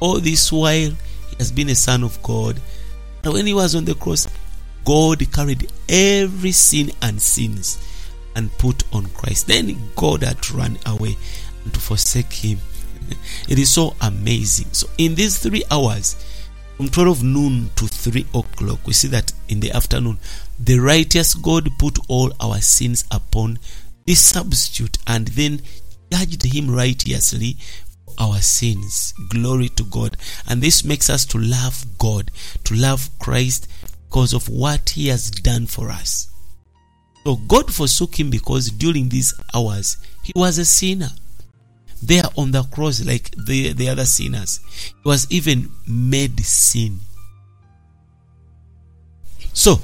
All 0.00 0.20
this 0.20 0.52
while, 0.52 0.90
he 0.90 1.36
has 1.38 1.50
been 1.50 1.70
a 1.70 1.74
son 1.74 2.04
of 2.04 2.22
God. 2.22 2.60
And 3.24 3.32
when 3.32 3.46
he 3.46 3.54
was 3.54 3.74
on 3.74 3.84
the 3.84 3.94
cross, 3.94 4.28
God 4.84 5.20
carried 5.32 5.70
every 5.88 6.52
sin 6.52 6.92
and 7.02 7.20
sins 7.20 7.78
and 8.36 8.52
put 8.58 8.84
on 8.92 9.06
Christ. 9.06 9.48
Then 9.48 9.76
God 9.96 10.22
had 10.22 10.50
run 10.50 10.78
away 10.86 11.16
and 11.64 11.74
to 11.74 11.80
forsake 11.80 12.32
him. 12.32 12.58
it 13.48 13.58
is 13.58 13.70
so 13.70 13.94
amazing. 14.00 14.68
So, 14.72 14.88
in 14.98 15.14
these 15.14 15.38
three 15.38 15.64
hours, 15.70 16.16
from 16.78 16.88
12 16.90 17.24
noon 17.24 17.70
to 17.74 17.88
3 17.88 18.24
o'clock, 18.34 18.78
we 18.86 18.92
see 18.92 19.08
that 19.08 19.32
in 19.48 19.58
the 19.58 19.72
afternoon, 19.72 20.16
the 20.60 20.78
righteous 20.78 21.34
God 21.34 21.68
put 21.76 21.98
all 22.06 22.30
our 22.38 22.60
sins 22.60 23.04
upon 23.10 23.58
this 24.06 24.20
substitute 24.20 24.96
and 25.04 25.26
then 25.26 25.60
judged 26.12 26.44
him 26.44 26.70
righteously 26.70 27.56
for 28.04 28.14
our 28.20 28.38
sins. 28.38 29.12
Glory 29.28 29.70
to 29.70 29.82
God. 29.82 30.16
And 30.48 30.62
this 30.62 30.84
makes 30.84 31.10
us 31.10 31.26
to 31.26 31.38
love 31.38 31.84
God, 31.98 32.30
to 32.62 32.74
love 32.76 33.10
Christ 33.18 33.66
because 34.08 34.32
of 34.32 34.48
what 34.48 34.90
he 34.90 35.08
has 35.08 35.32
done 35.32 35.66
for 35.66 35.90
us. 35.90 36.28
So 37.24 37.34
God 37.48 37.74
forsook 37.74 38.20
him 38.20 38.30
because 38.30 38.70
during 38.70 39.08
these 39.08 39.34
hours 39.52 39.96
he 40.22 40.32
was 40.36 40.58
a 40.58 40.64
sinner. 40.64 41.10
There 42.02 42.22
on 42.36 42.52
the 42.52 42.62
cross, 42.62 43.04
like 43.04 43.30
the, 43.36 43.72
the 43.72 43.88
other 43.88 44.04
sinners, 44.04 44.60
he 44.70 44.94
was 45.04 45.26
even 45.30 45.70
made 45.86 46.38
sin. 46.40 47.00
So 49.52 49.80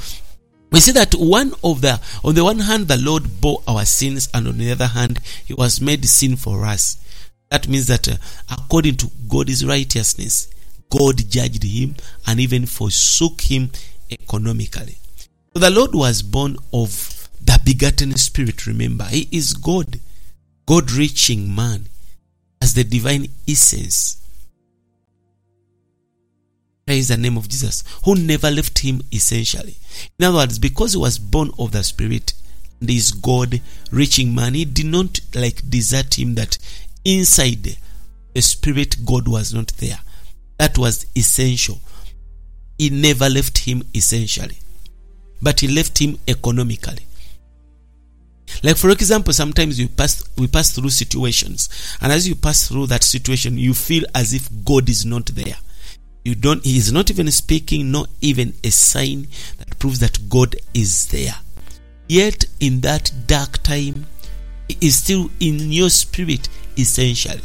we 0.70 0.80
see 0.80 0.92
that 0.92 1.14
one 1.14 1.52
of 1.62 1.80
the 1.80 2.00
on 2.22 2.34
the 2.34 2.44
one 2.44 2.60
hand 2.60 2.88
the 2.88 2.96
Lord 2.96 3.40
bore 3.40 3.62
our 3.66 3.84
sins, 3.84 4.28
and 4.32 4.48
on 4.48 4.58
the 4.58 4.72
other 4.72 4.86
hand, 4.86 5.20
he 5.44 5.54
was 5.54 5.80
made 5.80 6.04
sin 6.04 6.36
for 6.36 6.64
us. 6.64 6.96
That 7.50 7.68
means 7.68 7.86
that 7.88 8.08
uh, 8.08 8.16
according 8.50 8.96
to 8.96 9.10
God's 9.28 9.64
righteousness, 9.64 10.48
God 10.90 11.28
judged 11.28 11.62
him 11.62 11.96
and 12.26 12.40
even 12.40 12.66
forsook 12.66 13.40
him 13.40 13.70
economically. 14.10 14.98
So 15.52 15.60
the 15.60 15.70
Lord 15.70 15.94
was 15.94 16.22
born 16.22 16.56
of 16.72 17.28
the 17.40 17.60
begotten 17.64 18.16
spirit, 18.16 18.66
remember. 18.66 19.04
He 19.04 19.28
is 19.30 19.54
God. 19.54 20.00
God 20.66 20.90
reaching 20.92 21.54
man 21.54 21.86
as 22.64 22.72
the 22.72 22.82
divine 22.82 23.26
essence. 23.46 24.22
Praise 26.86 27.08
the 27.08 27.16
name 27.18 27.36
of 27.36 27.46
Jesus, 27.46 27.84
who 28.06 28.14
never 28.14 28.50
left 28.50 28.78
him 28.78 29.02
essentially. 29.12 29.76
In 30.18 30.24
other 30.24 30.38
words, 30.38 30.58
because 30.58 30.92
he 30.92 30.98
was 30.98 31.18
born 31.18 31.50
of 31.58 31.72
the 31.72 31.84
Spirit 31.84 32.32
and 32.80 32.88
is 32.88 33.12
God 33.12 33.60
reaching 33.90 34.34
man, 34.34 34.54
he 34.54 34.64
did 34.64 34.86
not 34.86 35.20
like 35.34 35.68
desert 35.68 36.18
him 36.18 36.36
that 36.36 36.56
inside 37.04 37.76
the 38.32 38.40
Spirit 38.40 39.04
God 39.04 39.28
was 39.28 39.52
not 39.52 39.68
there. 39.76 39.98
That 40.58 40.78
was 40.78 41.04
essential. 41.14 41.80
He 42.78 42.88
never 42.88 43.28
left 43.28 43.58
him 43.58 43.82
essentially, 43.94 44.56
but 45.42 45.60
he 45.60 45.68
left 45.68 45.98
him 45.98 46.18
economically. 46.26 47.04
Like 48.62 48.76
for 48.76 48.90
example, 48.90 49.32
sometimes 49.32 49.78
we 49.78 49.88
pass 49.88 50.22
we 50.36 50.46
pass 50.46 50.70
through 50.70 50.90
situations, 50.90 51.68
and 52.00 52.12
as 52.12 52.28
you 52.28 52.34
pass 52.34 52.68
through 52.68 52.86
that 52.86 53.04
situation, 53.04 53.58
you 53.58 53.74
feel 53.74 54.04
as 54.14 54.32
if 54.32 54.48
God 54.64 54.88
is 54.88 55.04
not 55.04 55.26
there. 55.26 55.56
You 56.24 56.34
don't 56.34 56.64
he 56.64 56.76
is 56.76 56.92
not 56.92 57.10
even 57.10 57.30
speaking, 57.30 57.90
not 57.90 58.08
even 58.20 58.54
a 58.62 58.70
sign 58.70 59.28
that 59.58 59.78
proves 59.78 59.98
that 60.00 60.28
God 60.28 60.56
is 60.72 61.08
there. 61.08 61.34
Yet 62.08 62.46
in 62.60 62.80
that 62.80 63.12
dark 63.26 63.62
time, 63.62 64.06
he 64.68 64.78
is 64.80 64.96
still 64.96 65.30
in 65.40 65.72
your 65.72 65.90
spirit 65.90 66.48
essentially. 66.76 67.42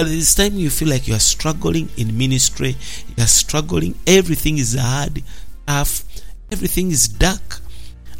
At 0.00 0.06
this 0.06 0.34
time 0.34 0.54
you 0.56 0.70
feel 0.70 0.88
like 0.88 1.08
you 1.08 1.14
are 1.14 1.20
struggling 1.20 1.88
in 1.96 2.16
ministry, 2.16 2.76
you 3.16 3.24
are 3.24 3.26
struggling, 3.26 3.94
everything 4.06 4.58
is 4.58 4.74
hard, 4.74 5.22
tough, 5.66 6.04
everything 6.52 6.90
is 6.90 7.08
dark, 7.08 7.60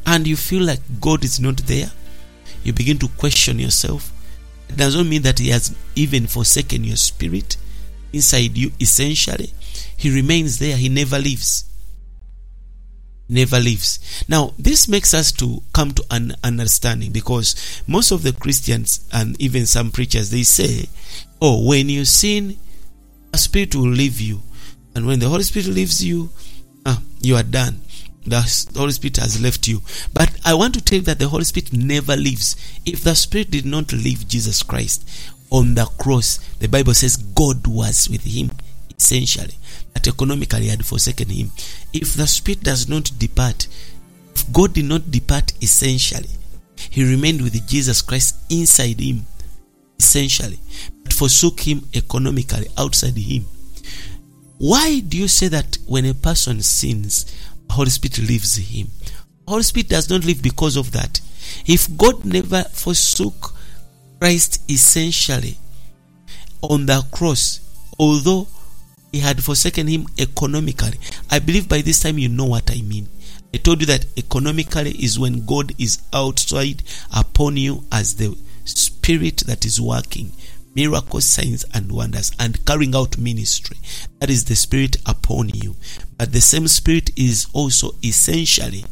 and 0.07 0.26
you 0.26 0.37
feel 0.37 0.62
like 0.62 0.80
God 1.00 1.25
is 1.25 1.38
not 1.38 1.59
there 1.59 1.90
you 2.62 2.72
begin 2.72 2.98
to 2.98 3.08
question 3.08 3.58
yourself. 3.58 4.12
It 4.68 4.76
doesn't 4.76 5.08
mean 5.08 5.22
that 5.22 5.38
He 5.38 5.48
has 5.48 5.74
even 5.94 6.26
forsaken 6.26 6.84
your 6.84 6.96
spirit 6.96 7.56
inside 8.12 8.56
you, 8.56 8.72
essentially. 8.80 9.52
He 9.96 10.14
remains 10.14 10.58
there, 10.58 10.76
He 10.76 10.88
never 10.88 11.18
leaves. 11.18 11.64
Never 13.28 13.58
leaves. 13.58 14.24
Now, 14.28 14.54
this 14.58 14.88
makes 14.88 15.12
us 15.12 15.32
to 15.32 15.62
come 15.74 15.92
to 15.92 16.04
an 16.10 16.34
understanding 16.42 17.12
because 17.12 17.82
most 17.86 18.10
of 18.10 18.22
the 18.22 18.32
Christians 18.32 19.06
and 19.12 19.40
even 19.40 19.66
some 19.66 19.90
preachers 19.90 20.30
they 20.30 20.44
say, 20.44 20.88
Oh, 21.40 21.66
when 21.66 21.90
you 21.90 22.04
sin, 22.06 22.58
a 23.34 23.38
spirit 23.38 23.74
will 23.74 23.90
leave 23.90 24.20
you. 24.20 24.40
And 24.94 25.06
when 25.06 25.18
the 25.18 25.28
Holy 25.28 25.42
Spirit 25.42 25.68
leaves 25.68 26.02
you, 26.02 26.30
ah, 26.86 27.02
you 27.20 27.36
are 27.36 27.42
done 27.42 27.82
the 28.28 28.78
Holy 28.78 28.92
Spirit 28.92 29.16
has 29.18 29.40
left 29.40 29.66
you. 29.66 29.82
But 30.12 30.30
I 30.44 30.54
want 30.54 30.75
to 30.75 30.85
tell 30.85 30.99
you 30.99 31.04
that 31.04 31.18
the 31.18 31.28
Holy 31.28 31.44
Spirit 31.44 31.73
never 31.73 32.16
leaves. 32.16 32.56
If 32.85 33.04
the 33.04 33.14
Spirit 33.14 33.50
did 33.50 33.66
not 33.66 33.92
leave 33.92 34.28
Jesus 34.28 34.62
Christ 34.62 35.08
on 35.50 35.75
the 35.75 35.87
cross, 35.99 36.38
the 36.58 36.68
Bible 36.68 36.94
says 36.94 37.16
God 37.16 37.66
was 37.66 38.08
with 38.08 38.25
him 38.25 38.50
essentially. 38.99 39.54
That 39.94 40.06
economically 40.06 40.68
had 40.68 40.85
forsaken 40.85 41.28
him. 41.28 41.50
If 41.92 42.14
the 42.14 42.26
Spirit 42.26 42.62
does 42.62 42.88
not 42.88 43.11
depart, 43.18 43.66
if 44.35 44.52
God 44.52 44.75
did 44.75 44.85
not 44.85 45.11
depart 45.11 45.52
essentially, 45.62 46.30
he 46.90 47.04
remained 47.04 47.42
with 47.42 47.66
Jesus 47.68 48.02
Christ 48.02 48.37
inside 48.50 49.00
him 49.00 49.26
essentially, 49.99 50.58
but 51.02 51.12
forsook 51.12 51.61
him 51.61 51.82
economically 51.94 52.68
outside 52.76 53.16
him. 53.16 53.47
Why 54.58 55.00
do 55.00 55.16
you 55.16 55.28
say 55.28 55.49
that 55.49 55.78
when 55.87 56.04
a 56.04 56.14
person 56.14 56.62
sins, 56.62 57.26
Holy 57.70 57.90
Spirit 57.90 58.18
leaves 58.18 58.56
him. 58.56 58.88
Holy 59.46 59.62
Spirit 59.62 59.88
does 59.88 60.10
not 60.10 60.25
leave 60.25 60.42
because 60.42 60.76
of 60.76 60.92
that. 60.92 61.20
If 61.66 61.96
God 61.96 62.25
never 62.25 62.62
forsook 62.64 63.54
Christ 64.20 64.62
essentially 64.70 65.56
on 66.62 66.87
the 66.87 67.04
cross, 67.12 67.60
although 67.98 68.48
he 69.12 69.20
had 69.20 69.42
forsaken 69.42 69.87
him 69.87 70.06
economically, 70.18 70.98
I 71.30 71.38
believe 71.38 71.68
by 71.68 71.80
this 71.80 72.00
time 72.00 72.18
you 72.18 72.28
know 72.28 72.46
what 72.46 72.70
I 72.70 72.82
mean. 72.82 73.08
I 73.54 73.56
told 73.58 73.80
you 73.80 73.87
that 73.87 74.04
economically 74.18 74.90
is 74.90 75.18
when 75.18 75.46
God 75.46 75.72
is 75.78 76.02
outside 76.12 76.82
upon 77.16 77.56
you 77.56 77.84
as 77.90 78.16
the 78.16 78.37
spirit 78.64 79.38
that 79.46 79.64
is 79.64 79.80
working 79.80 80.32
miracles, 80.78 81.25
signs, 81.25 81.64
and 81.75 81.90
wonders, 81.90 82.30
and 82.38 82.64
carrying 82.64 82.94
out 82.94 83.18
ministry. 83.18 83.76
That 84.20 84.30
is 84.30 84.44
the 84.44 84.54
Spirit 84.54 84.96
upon 85.06 85.48
you. 85.48 85.75
But 86.18 86.32
the 86.32 86.40
same 86.40 86.68
Spirit 86.68 87.10
is 87.16 87.46
also 87.52 87.92
essentially 88.04 88.84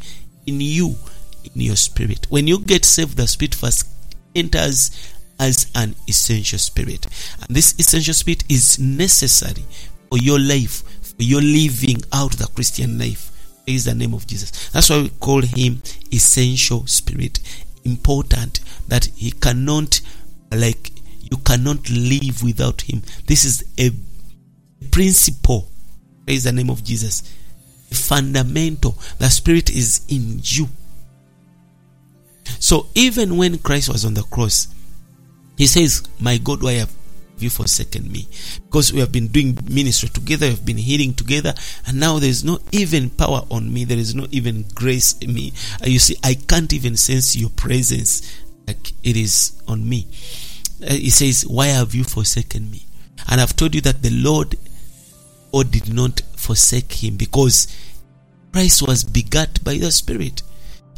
in 0.47 0.61
you, 0.61 0.97
in 1.45 1.61
your 1.61 1.77
spirit. 1.77 2.27
When 2.31 2.47
you 2.47 2.61
get 2.61 2.85
saved, 2.85 3.17
the 3.17 3.27
Spirit 3.27 3.55
first 3.55 3.87
enters 4.35 5.15
as 5.39 5.71
an 5.75 5.95
essential 6.09 6.59
spirit. 6.59 7.07
And 7.43 7.55
this 7.55 7.75
essential 7.79 8.15
spirit 8.15 8.45
is 8.49 8.79
necessary 8.79 9.65
for 10.09 10.19
your 10.19 10.39
life, 10.39 10.83
for 11.03 11.23
your 11.23 11.43
living 11.43 11.99
out 12.13 12.33
the 12.33 12.47
Christian 12.55 12.99
life. 12.99 13.33
Is 13.67 13.85
the 13.85 13.95
name 13.97 14.15
of 14.15 14.29
Jesus. 14.29 14.69
That's 14.69 14.89
why 14.91 15.03
we 15.03 15.09
call 15.09 15.43
him 15.43 15.83
essential 16.13 16.87
spirit. 16.87 17.41
Important 17.85 18.61
that 18.87 19.07
he 19.17 19.33
cannot 19.33 20.01
like 20.53 20.93
you 21.21 21.37
cannot 21.39 21.91
live 21.91 22.45
without 22.45 22.83
him. 22.83 23.03
This 23.27 23.45
is 23.45 23.65
a 23.77 23.91
principle. 24.93 25.69
Praise 26.27 26.45
the 26.45 26.53
name 26.53 26.71
of 26.71 26.83
Jesus. 26.83 27.23
Fundamental. 27.91 28.99
The 29.19 29.31
Spirit 29.31 29.71
is 29.71 30.01
in 30.09 30.41
you. 30.43 30.69
So 32.59 32.89
even 32.95 33.37
when 33.37 33.59
Christ 33.59 33.89
was 33.89 34.05
on 34.05 34.15
the 34.15 34.25
cross, 34.25 34.69
he 35.57 35.67
says, 35.67 36.03
My 36.19 36.39
God, 36.39 36.63
why 36.63 36.73
have 36.73 36.93
you 37.39 37.49
forsaken 37.49 38.11
me? 38.11 38.29
Because 38.65 38.93
we 38.93 39.01
have 39.01 39.13
been 39.13 39.29
doing 39.29 39.57
ministry 39.71 40.09
together, 40.09 40.47
we 40.47 40.51
have 40.51 40.67
been 40.67 40.79
healing 40.79 41.15
together, 41.15 41.55
and 41.87 42.01
now 42.01 42.19
there 42.19 42.29
is 42.29 42.45
no 42.45 42.59
even 42.73 43.11
power 43.11 43.43
on 43.51 43.73
me, 43.73 43.85
there 43.85 43.99
is 43.99 44.15
no 44.15 44.27
even 44.31 44.65
grace 44.75 45.17
in 45.19 45.33
me. 45.33 45.53
Uh, 45.83 45.87
you 45.87 45.99
see, 45.99 46.17
I 46.25 46.35
can't 46.35 46.73
even 46.73 46.97
sense 46.97 47.37
your 47.37 47.51
presence 47.51 48.43
like 48.67 48.93
it 49.05 49.17
is 49.17 49.61
on 49.69 49.89
me. 49.89 50.09
Uh, 50.83 50.93
he 50.93 51.11
says, 51.11 51.47
Why 51.47 51.69
have 51.69 51.95
you 51.95 52.05
forsaken 52.05 52.71
me? 52.71 52.85
And 53.29 53.41
I've 53.41 53.57
told 53.57 53.75
you 53.75 53.81
that 53.83 54.03
the 54.03 54.11
Lord 54.11 54.57
or 55.57 55.65
did 55.65 55.91
not 55.91 56.21
forsake 56.37 56.93
him 56.93 57.17
because 57.17 57.67
Christ 58.53 58.87
was 58.87 59.05
begat 59.05 59.65
by 59.65 59.79
the 59.79 59.91
Spirit 59.91 60.43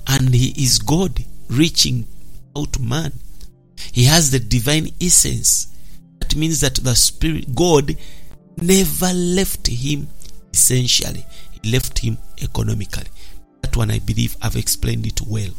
and 0.09 0.35
he 0.35 0.49
is 0.61 0.81
God 0.81 1.25
reaching 1.49 2.09
out 2.57 2.73
to 2.73 2.83
man. 2.83 3.13
He 3.93 4.03
has 4.07 4.33
the 4.33 4.41
divine 4.41 4.89
essence. 5.01 5.69
That 6.19 6.35
means 6.35 6.61
that 6.63 6.75
the 6.75 6.97
Spirit, 6.97 7.55
God, 7.55 7.97
never 8.61 9.13
left 9.13 9.69
him 9.69 10.09
essentially, 10.53 11.25
he 11.63 11.71
left 11.71 12.01
him 12.01 12.19
economically. 12.43 13.07
That 13.63 13.77
one 13.77 13.93
I 13.93 14.01
believe 14.01 14.37
I've 14.43 14.57
explained 14.57 15.07
it 15.07 15.21
well. 15.23 15.55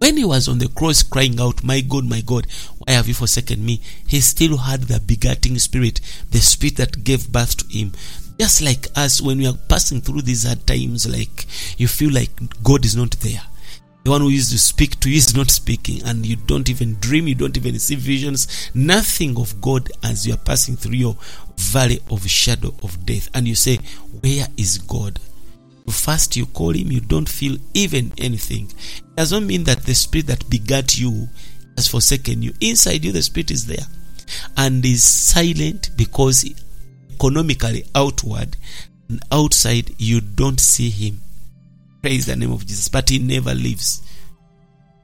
When 0.00 0.16
he 0.16 0.24
was 0.24 0.48
on 0.48 0.58
the 0.58 0.68
cross 0.68 1.02
crying 1.02 1.38
out, 1.38 1.62
My 1.62 1.82
God, 1.82 2.06
my 2.08 2.22
God, 2.22 2.46
why 2.78 2.94
have 2.94 3.06
you 3.06 3.12
forsaken 3.12 3.62
me? 3.62 3.82
He 4.06 4.20
still 4.20 4.56
had 4.56 4.84
the 4.84 4.98
begetting 4.98 5.58
spirit, 5.58 6.00
the 6.30 6.38
spirit 6.38 6.76
that 6.76 7.04
gave 7.04 7.30
birth 7.30 7.58
to 7.58 7.78
him. 7.78 7.92
Just 8.38 8.62
like 8.62 8.86
us, 8.96 9.20
when 9.20 9.36
we 9.36 9.46
are 9.46 9.58
passing 9.68 10.00
through 10.00 10.22
these 10.22 10.46
hard 10.46 10.66
times, 10.66 11.06
like 11.06 11.44
you 11.78 11.86
feel 11.86 12.10
like 12.12 12.30
God 12.62 12.86
is 12.86 12.96
not 12.96 13.10
there. 13.20 13.42
The 14.02 14.10
one 14.10 14.22
who 14.22 14.30
used 14.30 14.50
to 14.52 14.58
speak 14.58 14.98
to 15.00 15.10
you 15.10 15.18
is 15.18 15.36
not 15.36 15.50
speaking, 15.50 16.02
and 16.04 16.24
you 16.24 16.36
don't 16.36 16.70
even 16.70 16.94
dream, 17.00 17.28
you 17.28 17.34
don't 17.34 17.58
even 17.58 17.78
see 17.78 17.96
visions, 17.96 18.70
nothing 18.74 19.36
of 19.38 19.60
God 19.60 19.90
as 20.02 20.26
you 20.26 20.32
are 20.32 20.38
passing 20.38 20.76
through 20.76 20.94
your 20.94 21.18
valley 21.58 22.00
of 22.10 22.26
shadow 22.26 22.72
of 22.82 23.04
death. 23.04 23.28
And 23.34 23.46
you 23.46 23.54
say, 23.54 23.76
Where 24.22 24.46
is 24.56 24.78
God? 24.78 25.20
Fast, 25.90 26.36
you 26.36 26.46
call 26.46 26.70
him, 26.70 26.90
you 26.90 27.00
don't 27.00 27.28
feel 27.28 27.56
even 27.74 28.12
anything. 28.18 28.66
It 28.66 29.16
does 29.16 29.32
not 29.32 29.42
mean 29.42 29.64
that 29.64 29.82
the 29.82 29.94
spirit 29.94 30.26
that 30.28 30.48
begat 30.50 30.98
you 30.98 31.28
has 31.76 31.88
forsaken 31.88 32.42
you. 32.42 32.52
Inside 32.60 33.04
you, 33.04 33.12
the 33.12 33.22
spirit 33.22 33.50
is 33.50 33.66
there 33.66 33.86
and 34.56 34.84
is 34.84 35.02
silent 35.02 35.90
because 35.96 36.44
economically 37.12 37.84
outward 37.94 38.56
and 39.08 39.20
outside 39.32 39.90
you 39.98 40.20
don't 40.20 40.60
see 40.60 40.90
him 40.90 41.20
praise 42.02 42.26
the 42.26 42.36
name 42.36 42.52
of 42.52 42.66
jesus 42.66 42.88
but 42.88 43.08
he 43.08 43.18
never 43.18 43.54
leaves 43.54 44.02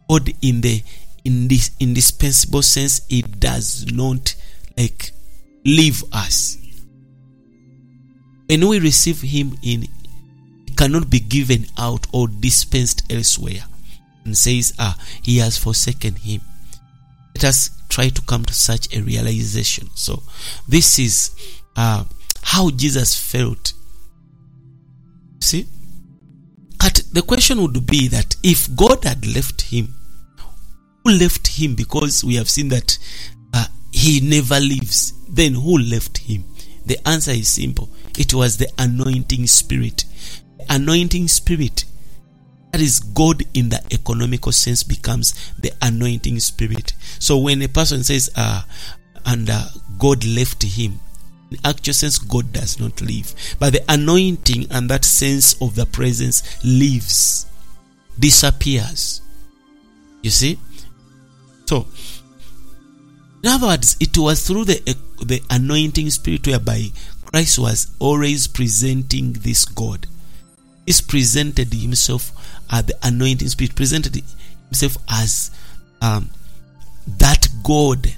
god 0.09 0.31
in 0.43 0.61
the 0.61 0.83
in 1.25 1.49
this 1.49 1.71
indispensable 1.81 2.63
sense 2.63 3.01
it 3.11 3.39
does 3.41 3.87
not 3.93 4.35
like 4.79 5.11
leave 5.65 6.03
us 6.13 6.57
when 8.49 8.67
we 8.69 8.79
receive 8.79 9.21
him 9.21 9.59
in 9.63 9.87
cannot 10.77 11.09
be 11.11 11.21
given 11.21 11.67
out 11.79 12.07
or 12.13 12.29
dispensed 12.29 13.11
elsewhere 13.11 13.65
and 14.25 14.37
says 14.37 14.75
ah 14.79 14.97
he 15.23 15.39
has 15.39 15.57
forsaken 15.57 16.15
him 16.15 16.41
let 17.35 17.45
us 17.45 17.71
try 17.89 18.09
to 18.09 18.23
come 18.23 18.45
to 18.45 18.55
such 18.55 18.95
a 18.95 19.01
realization 19.03 19.89
so 19.95 20.23
this 20.69 20.99
is 20.99 21.31
uh, 21.77 22.05
how 22.43 22.71
Jesus 22.71 23.19
felt. 23.19 23.73
See? 25.41 25.67
But 26.79 27.03
the 27.13 27.23
question 27.23 27.61
would 27.61 27.87
be 27.87 28.09
that 28.09 28.37
if 28.43 28.75
God 28.75 29.05
had 29.05 29.27
left 29.27 29.63
him, 29.63 29.95
who 31.05 31.11
left 31.13 31.47
him? 31.47 31.75
Because 31.75 32.25
we 32.25 32.37
have 32.37 32.49
seen 32.49 32.69
that 32.69 32.99
uh, 33.53 33.67
he 33.93 34.21
never 34.21 34.61
leaves. 34.61 35.13
Then 35.29 35.55
who 35.55 35.79
left 35.79 36.19
him? 36.19 36.45
The 36.85 36.99
answer 37.07 37.33
is 37.33 37.49
simple. 37.49 37.91
It 38.17 38.33
was 38.33 38.57
the 38.57 38.71
anointing 38.79 39.47
spirit. 39.49 40.05
Anointing 40.69 41.29
spirit, 41.29 41.85
that 42.73 42.81
is 42.81 43.01
God 43.01 43.43
in 43.55 43.69
the 43.69 43.83
economical 43.93 44.53
sense, 44.53 44.83
becomes 44.83 45.53
the 45.59 45.73
anointing 45.83 46.41
spirit. 46.41 46.93
So 47.19 47.39
when 47.39 47.63
a 47.63 47.69
person 47.69 48.05
says, 48.05 48.31
uh, 48.37 48.63
and 49.25 49.49
uh, 49.51 49.67
God 49.99 50.25
left 50.25 50.63
him, 50.63 51.01
in 51.51 51.59
actual 51.65 51.95
sense, 51.95 52.19
God 52.19 52.53
does 52.53 52.81
not 52.81 53.01
leave 53.01 53.33
But 53.59 53.73
the 53.73 53.85
anointing 53.89 54.67
and 54.71 54.91
that 54.91 55.05
sense 55.05 55.61
of 55.63 55.75
the 55.75 55.87
presence 55.87 56.43
lives, 56.65 57.47
disappears. 58.19 59.23
You 60.23 60.31
see? 60.31 60.59
So, 61.67 61.87
in 63.43 63.51
other 63.51 63.69
words, 63.69 63.97
it 64.01 64.17
was 64.19 64.47
through 64.47 64.65
the, 64.65 64.97
the 65.25 65.41
anointing 65.51 66.11
spirit 66.11 66.47
whereby 66.47 66.91
Christ 67.27 67.59
was 67.59 67.95
always 67.99 68.47
presenting 68.47 69.33
this 69.35 69.65
God. 69.65 70.07
He 70.87 70.93
presented 71.07 71.73
himself 71.73 72.33
as 72.71 72.85
the 72.85 72.97
anointing 73.03 73.49
spirit, 73.49 73.75
presented 73.75 74.23
himself 74.69 74.97
as 75.11 75.51
um, 76.01 76.31
that 77.07 77.49
God, 77.63 78.15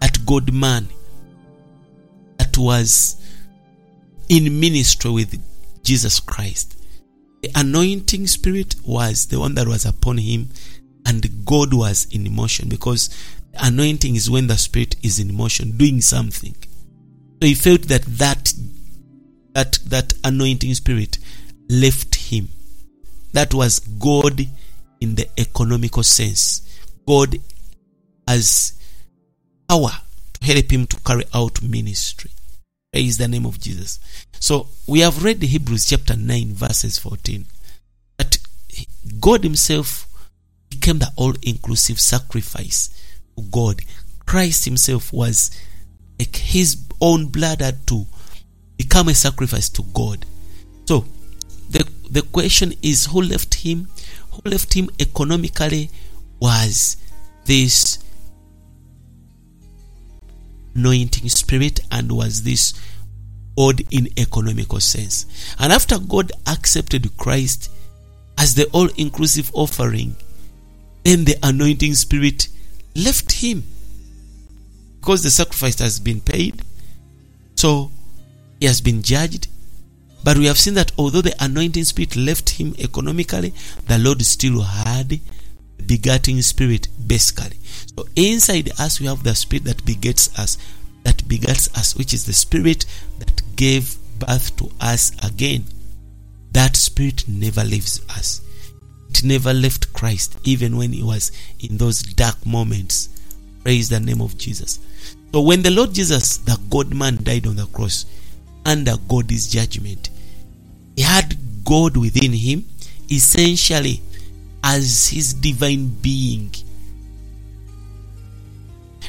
that 0.00 0.24
God 0.24 0.52
man 0.52 0.88
that 2.38 2.56
was 2.56 3.16
in 4.28 4.60
ministry 4.60 5.10
with 5.10 5.42
Jesus 5.82 6.20
Christ. 6.20 6.76
The 7.42 7.50
anointing 7.54 8.26
spirit 8.26 8.76
was 8.84 9.26
the 9.26 9.40
one 9.40 9.54
that 9.54 9.66
was 9.66 9.84
upon 9.84 10.18
him, 10.18 10.50
and 11.06 11.44
God 11.44 11.72
was 11.72 12.06
in 12.10 12.34
motion 12.34 12.68
because 12.68 13.10
anointing 13.54 14.16
is 14.16 14.30
when 14.30 14.46
the 14.46 14.56
spirit 14.56 14.96
is 15.02 15.18
in 15.18 15.34
motion, 15.34 15.76
doing 15.76 16.00
something. 16.00 16.54
So 17.42 17.48
he 17.48 17.54
felt 17.54 17.82
that 17.82 18.02
that 18.02 18.52
that 19.54 19.78
that 19.86 20.12
anointing 20.22 20.74
spirit 20.74 21.18
left 21.70 22.16
him. 22.16 22.48
That 23.32 23.54
was 23.54 23.78
God 23.78 24.40
in 25.00 25.14
the 25.14 25.28
economical 25.38 26.02
sense. 26.02 26.62
God 27.06 27.36
as 28.26 28.74
power 29.68 29.90
to 30.34 30.46
help 30.46 30.72
him 30.72 30.86
to 30.86 31.00
carry 31.00 31.24
out 31.32 31.62
ministry. 31.62 32.30
Praise 32.92 33.18
the 33.18 33.28
name 33.28 33.46
of 33.46 33.60
Jesus. 33.60 34.00
So 34.40 34.66
we 34.88 35.00
have 35.00 35.22
read 35.22 35.40
Hebrews 35.40 35.86
chapter 35.86 36.16
9, 36.16 36.54
verses 36.54 36.98
14. 36.98 37.46
That 38.18 38.38
God 39.20 39.44
Himself 39.44 40.08
became 40.68 40.98
the 40.98 41.12
all 41.16 41.34
inclusive 41.42 42.00
sacrifice 42.00 42.88
to 43.36 43.44
God. 43.44 43.80
Christ 44.26 44.64
Himself 44.64 45.12
was 45.12 45.52
like 46.18 46.34
His 46.34 46.76
own 47.00 47.26
blood 47.26 47.60
had 47.60 47.86
to 47.88 48.06
become 48.76 49.08
a 49.08 49.14
sacrifice 49.14 49.68
to 49.68 49.84
God. 49.94 50.26
So 50.86 51.04
the 52.10 52.22
question 52.22 52.74
is 52.82 53.06
who 53.06 53.22
left 53.22 53.54
him? 53.54 53.88
Who 54.32 54.50
left 54.50 54.74
him 54.74 54.90
economically 54.98 55.90
was 56.40 56.96
this 57.44 57.98
anointing 60.74 61.28
spirit 61.28 61.80
and 61.90 62.10
was 62.12 62.42
this 62.42 62.74
God 63.56 63.82
in 63.90 64.08
economical 64.18 64.80
sense. 64.80 65.26
And 65.58 65.70
after 65.70 65.98
God 65.98 66.32
accepted 66.46 67.14
Christ 67.18 67.70
as 68.38 68.54
the 68.54 68.64
all 68.72 68.88
inclusive 68.96 69.50
offering, 69.52 70.16
then 71.04 71.24
the 71.24 71.36
anointing 71.42 71.94
spirit 71.94 72.48
left 72.96 73.32
him 73.32 73.64
because 74.98 75.22
the 75.22 75.30
sacrifice 75.30 75.78
has 75.80 76.00
been 76.00 76.22
paid. 76.22 76.62
So 77.54 77.90
he 78.60 78.66
has 78.66 78.80
been 78.80 79.02
judged. 79.02 79.48
But 80.22 80.38
we 80.38 80.46
have 80.46 80.58
seen 80.58 80.74
that 80.74 80.92
although 80.98 81.22
the 81.22 81.34
anointing 81.42 81.84
spirit 81.84 82.16
left 82.16 82.50
him 82.50 82.74
economically, 82.78 83.54
the 83.86 83.98
Lord 83.98 84.22
still 84.22 84.62
had 84.62 85.08
the 85.08 85.20
begetting 85.86 86.42
spirit 86.42 86.88
basically. 87.06 87.56
So 87.96 88.06
inside 88.16 88.70
us 88.78 89.00
we 89.00 89.06
have 89.06 89.22
the 89.22 89.34
spirit 89.34 89.64
that 89.64 89.84
begets 89.84 90.38
us, 90.38 90.58
that 91.04 91.26
begets 91.26 91.74
us, 91.76 91.96
which 91.96 92.12
is 92.12 92.26
the 92.26 92.32
spirit 92.32 92.84
that 93.18 93.42
gave 93.56 93.96
birth 94.18 94.56
to 94.58 94.70
us 94.80 95.12
again. 95.24 95.64
That 96.52 96.76
spirit 96.76 97.24
never 97.28 97.64
leaves 97.64 98.00
us. 98.10 98.42
It 99.08 99.24
never 99.24 99.52
left 99.52 99.92
Christ, 99.92 100.38
even 100.44 100.76
when 100.76 100.92
he 100.92 101.02
was 101.02 101.32
in 101.60 101.78
those 101.78 102.02
dark 102.02 102.44
moments. 102.46 103.08
Praise 103.64 103.88
the 103.88 104.00
name 104.00 104.20
of 104.20 104.36
Jesus. 104.38 104.78
So 105.32 105.40
when 105.40 105.62
the 105.62 105.70
Lord 105.70 105.92
Jesus, 105.94 106.38
the 106.38 106.58
God 106.70 106.94
man, 106.94 107.22
died 107.22 107.46
on 107.46 107.56
the 107.56 107.66
cross 107.66 108.06
under 108.64 108.96
God's 109.08 109.48
judgment, 109.48 110.10
he 110.96 111.02
had 111.02 111.36
God 111.64 111.96
within 111.96 112.32
him, 112.32 112.64
essentially 113.10 114.02
as 114.62 115.08
his 115.08 115.34
divine 115.34 115.88
being. 115.88 116.54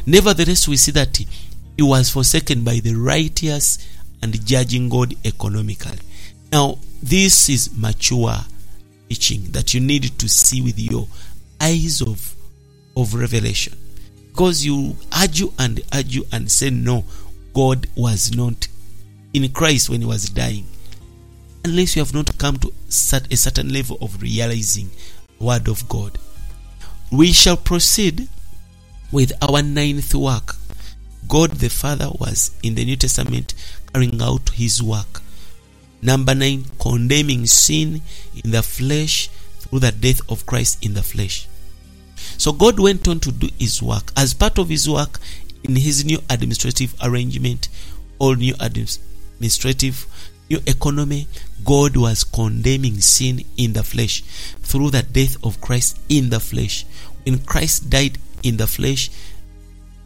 Nevertheless, 0.06 0.68
we 0.68 0.78
see 0.78 0.92
that 0.92 1.18
he 1.18 1.84
was 1.84 2.10
forsaken 2.10 2.64
by 2.64 2.80
the 2.80 2.96
righteous 2.96 3.88
and 4.22 4.46
judging 4.46 4.90
God 4.90 5.14
economically. 5.26 6.00
Now, 6.52 6.78
this 7.02 7.50
is 7.50 7.76
mature 7.76 8.36
teaching 9.10 9.52
that 9.52 9.74
you 9.74 9.80
need 9.80 10.18
to 10.20 10.30
see 10.30 10.62
with 10.62 10.80
your 10.80 11.08
eyes 11.60 12.02
of, 12.02 12.36
of 12.96 13.14
revelation. 13.14 13.78
Because 14.30 14.66
you 14.66 14.96
argue 15.12 15.52
and 15.60 15.82
argue 15.92 16.24
and 16.32 16.50
say, 16.52 16.70
no, 16.70 17.04
God 17.54 17.88
was 17.96 18.36
not 18.36 18.68
in 19.34 19.50
Christ 19.52 19.89
when 19.89 20.02
he 20.02 20.08
was 20.08 20.30
dying. 20.30 20.65
Unless 21.63 21.96
you 21.96 22.02
have 22.02 22.13
not 22.13 22.38
come 22.38 22.58
to 22.58 22.74
a 22.89 23.36
certain 23.36 23.72
level 23.72 23.98
of 24.02 24.22
realizing 24.22 24.89
word 25.39 25.67
of 25.67 25.88
God. 25.88 26.17
We 27.12 27.32
shall 27.32 27.58
proceed 27.58 28.28
with 29.12 29.34
our 29.41 29.62
ninth 29.62 30.15
work. 30.15 30.56
God 31.28 31.52
the 31.52 31.70
Father 31.70 32.10
was 32.20 32.52
in 32.63 32.76
the 32.76 32.86
New 32.86 32.96
Testament 32.96 33.54
carrying 33.94 34.22
out 34.22 34.50
his 34.50 34.82
work. 34.82 35.22
Number 36.02 36.34
nine, 36.34 36.65
condemning 36.80 37.46
sin 37.46 38.02
in 38.44 38.52
the 38.52 38.63
flesh 38.63 39.30
through 39.60 39.80
the 39.80 39.91
death 39.91 40.22
of 40.30 40.46
Christ 40.46 40.84
in 40.84 40.94
the 40.94 41.04
flesh. 41.04 41.48
So 42.38 42.52
God 42.52 42.80
went 42.80 43.08
on 43.08 43.20
to 43.22 43.32
do 43.32 43.50
his 43.60 43.82
work. 43.84 44.12
As 44.17 44.34
part 44.34 44.58
of 44.58 44.70
his 44.70 44.89
work 44.89 45.20
in 45.63 45.76
his 45.76 46.04
new 46.06 46.20
administrative 46.30 46.96
arrangement, 47.04 47.70
all 48.20 48.36
new 48.36 48.56
administrative 49.41 50.06
new 50.49 50.60
economy, 50.67 51.27
God 51.65 51.97
was 51.97 52.23
condemning 52.23 53.01
sin 53.01 53.43
in 53.58 53.73
the 53.73 53.84
flesh 53.84 54.21
through 54.62 54.91
the 54.91 55.01
death 55.01 55.43
of 55.43 55.60
Christ 55.62 55.99
in 56.10 56.30
the 56.30 56.39
flesh. 56.39 56.86
When 57.25 57.39
Christ 57.39 57.89
died 57.89 58.19
in 58.43 58.58
the 58.58 58.67
flesh, 58.67 59.10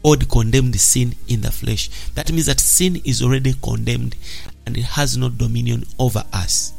God 0.04 0.30
condemned 0.30 0.80
sin 0.80 1.16
in 1.28 1.42
the 1.42 1.52
flesh. 1.52 1.90
That 2.14 2.32
means 2.32 2.46
that 2.46 2.60
sin 2.60 3.02
is 3.04 3.22
already 3.22 3.54
condemned 3.62 4.16
and 4.66 4.78
it 4.78 4.84
has 4.84 5.18
no 5.18 5.30
dominion 5.30 5.84
over 6.00 6.24
us. 6.32 6.74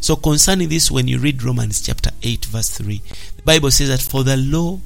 So, 0.00 0.16
concerning 0.16 0.68
this, 0.68 0.90
when 0.90 1.08
you 1.08 1.18
read 1.18 1.42
Romans 1.42 1.80
chapter 1.80 2.10
8, 2.22 2.46
verse 2.46 2.70
3, 2.70 3.00
the 3.36 3.42
Bible 3.42 3.70
says 3.70 3.88
that 3.88 4.02
for 4.02 4.24
the 4.24 4.36
law 4.36 4.80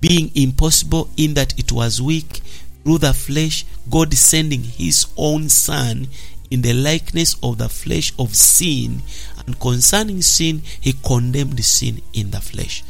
being 0.00 0.30
impossible 0.34 1.10
in 1.16 1.34
that 1.34 1.58
it 1.58 1.72
was 1.72 2.02
weak 2.02 2.42
through 2.86 2.98
the 2.98 3.12
flesh, 3.12 3.66
God 3.90 4.14
sending 4.14 4.62
his 4.62 5.08
own 5.16 5.48
Son 5.48 6.06
in 6.52 6.62
the 6.62 6.72
likeness 6.72 7.34
of 7.42 7.58
the 7.58 7.68
flesh 7.68 8.12
of 8.16 8.36
sin, 8.36 9.02
and 9.44 9.58
concerning 9.58 10.22
sin, 10.22 10.62
he 10.80 10.92
condemned 10.92 11.64
sin 11.64 12.00
in 12.12 12.30
the 12.30 12.40
flesh. 12.40 12.84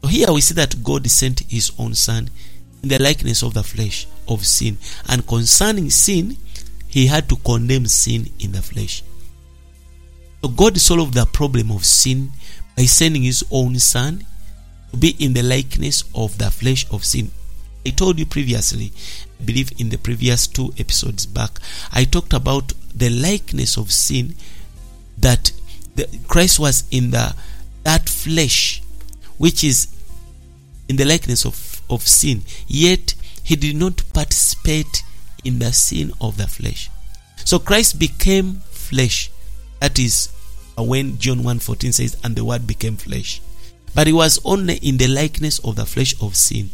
So 0.00 0.08
here 0.08 0.32
we 0.32 0.40
see 0.40 0.54
that 0.54 0.82
God 0.82 1.06
sent 1.10 1.40
his 1.40 1.70
own 1.78 1.94
Son 1.94 2.30
in 2.82 2.88
the 2.88 2.98
likeness 2.98 3.42
of 3.42 3.52
the 3.52 3.62
flesh 3.62 4.08
of 4.26 4.46
sin, 4.46 4.78
and 5.06 5.26
concerning 5.26 5.90
sin, 5.90 6.38
he 6.88 7.06
had 7.06 7.28
to 7.28 7.36
condemn 7.36 7.88
sin 7.88 8.26
in 8.38 8.52
the 8.52 8.62
flesh. 8.62 9.02
So 10.42 10.48
God 10.48 10.78
solved 10.78 11.12
the 11.12 11.26
problem 11.26 11.70
of 11.72 11.84
sin 11.84 12.32
by 12.74 12.86
sending 12.86 13.24
his 13.24 13.44
own 13.50 13.78
Son 13.80 14.24
to 14.92 14.96
be 14.96 15.10
in 15.18 15.34
the 15.34 15.42
likeness 15.42 16.04
of 16.14 16.38
the 16.38 16.50
flesh 16.50 16.86
of 16.90 17.04
sin. 17.04 17.30
I 17.86 17.90
told 17.90 18.18
you 18.18 18.26
previously, 18.26 18.92
I 19.40 19.44
believe 19.44 19.72
in 19.78 19.88
the 19.88 19.98
previous 19.98 20.46
two 20.46 20.72
episodes 20.78 21.26
back, 21.26 21.58
I 21.92 22.04
talked 22.04 22.32
about 22.32 22.72
the 22.94 23.08
likeness 23.08 23.76
of 23.76 23.90
sin 23.92 24.34
that 25.18 25.52
the, 25.96 26.08
Christ 26.28 26.58
was 26.58 26.84
in 26.90 27.10
the 27.10 27.34
that 27.82 28.08
flesh, 28.08 28.82
which 29.38 29.64
is 29.64 29.88
in 30.88 30.96
the 30.96 31.04
likeness 31.04 31.46
of, 31.46 31.80
of 31.88 32.06
sin, 32.06 32.42
yet 32.66 33.14
he 33.42 33.56
did 33.56 33.76
not 33.76 34.02
participate 34.12 35.02
in 35.44 35.58
the 35.58 35.72
sin 35.72 36.12
of 36.20 36.36
the 36.36 36.46
flesh. 36.46 36.90
So 37.44 37.58
Christ 37.58 37.98
became 37.98 38.56
flesh. 38.70 39.30
That 39.80 39.98
is 39.98 40.28
uh, 40.78 40.82
when 40.82 41.18
John 41.18 41.38
1:14 41.38 41.94
says, 41.94 42.16
and 42.22 42.36
the 42.36 42.44
word 42.44 42.66
became 42.66 42.96
flesh. 42.96 43.40
But 43.94 44.06
he 44.06 44.12
was 44.12 44.40
only 44.44 44.76
in 44.76 44.98
the 44.98 45.08
likeness 45.08 45.58
of 45.60 45.76
the 45.76 45.86
flesh 45.86 46.14
of 46.20 46.36
sin. 46.36 46.70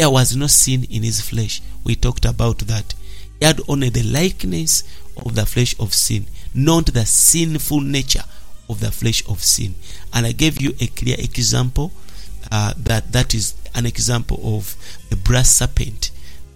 There 0.00 0.08
was 0.08 0.34
no 0.34 0.46
sin 0.46 0.84
in 0.84 1.02
his 1.02 1.20
flesh. 1.20 1.60
We 1.84 1.94
talked 1.94 2.24
about 2.24 2.60
that. 2.60 2.94
He 3.38 3.44
had 3.44 3.60
only 3.68 3.90
the 3.90 4.02
likeness 4.02 4.82
of 5.14 5.34
the 5.34 5.44
flesh 5.44 5.78
of 5.78 5.92
sin, 5.92 6.24
not 6.54 6.86
the 6.86 7.04
sinful 7.04 7.82
nature 7.82 8.24
of 8.70 8.80
the 8.80 8.92
flesh 8.92 9.22
of 9.28 9.44
sin. 9.44 9.74
And 10.14 10.24
I 10.24 10.32
gave 10.32 10.58
you 10.58 10.74
a 10.80 10.86
clear 10.86 11.16
example 11.18 11.92
uh, 12.50 12.72
that 12.78 13.12
that 13.12 13.34
is 13.34 13.52
an 13.74 13.84
example 13.84 14.40
of 14.42 14.74
the 15.10 15.16
brass 15.16 15.50
serpent. 15.50 16.10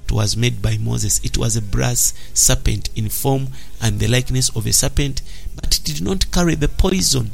It 0.07 0.13
was 0.13 0.39
made 0.39 0.63
by 0.63 0.79
Moses. 0.79 1.21
It 1.23 1.37
was 1.37 1.55
a 1.55 1.61
brass 1.61 2.15
serpent 2.33 2.89
in 2.97 3.11
form 3.11 3.49
and 3.79 4.01
the 4.01 4.09
likeness 4.09 4.57
of 4.57 4.67
a 4.67 4.73
serpent, 4.73 5.21
but 5.55 5.77
it 5.77 5.85
did 5.85 6.01
not 6.01 6.33
carry 6.33 6.55
the 6.55 6.69
poison. 6.69 7.33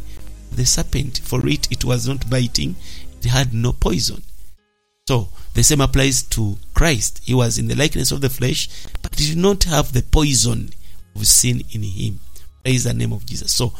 The 0.51 0.67
serpent, 0.67 1.21
for 1.23 1.47
it, 1.47 1.71
it 1.71 1.85
was 1.85 2.09
not 2.09 2.29
biting. 2.29 2.75
It 3.23 3.29
had 3.29 3.55
no 3.55 3.73
poison. 3.73 4.25
So 5.07 5.29
the 5.55 5.63
same 5.63 5.81
applies 5.81 6.23
to 6.23 6.57
Christ. 6.75 7.21
He 7.25 7.35
was 7.35 7.59
in 7.59 7.69
the 7.69 7.75
likeness 7.75 8.13
of 8.13 8.21
the 8.21 8.31
flesh, 8.31 8.69
but 9.03 9.13
did 9.13 9.37
not 9.37 9.65
have 9.65 9.93
the 9.93 10.03
poison 10.03 10.71
of 11.17 11.27
sin 11.27 11.63
in 11.73 11.83
him. 11.83 12.21
Praise 12.63 12.85
the 12.85 12.95
name 12.95 13.13
of 13.13 13.27
Jesus. 13.27 13.53
So 13.53 13.73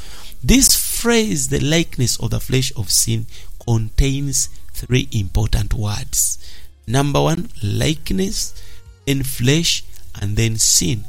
this 0.43 0.75
phrase, 0.75 1.49
the 1.49 1.61
likeness 1.61 2.19
of 2.19 2.31
the 2.31 2.41
flesh 2.41 2.73
of 2.77 2.91
sin, 2.91 3.27
contains 3.65 4.49
three 4.73 5.09
important 5.13 5.75
words. 5.75 6.39
Number 6.87 7.21
one, 7.21 7.51
likeness, 7.63 8.61
then 9.07 9.23
flesh, 9.23 9.85
and 10.21 10.37
then 10.37 10.57
sin. 10.57 11.05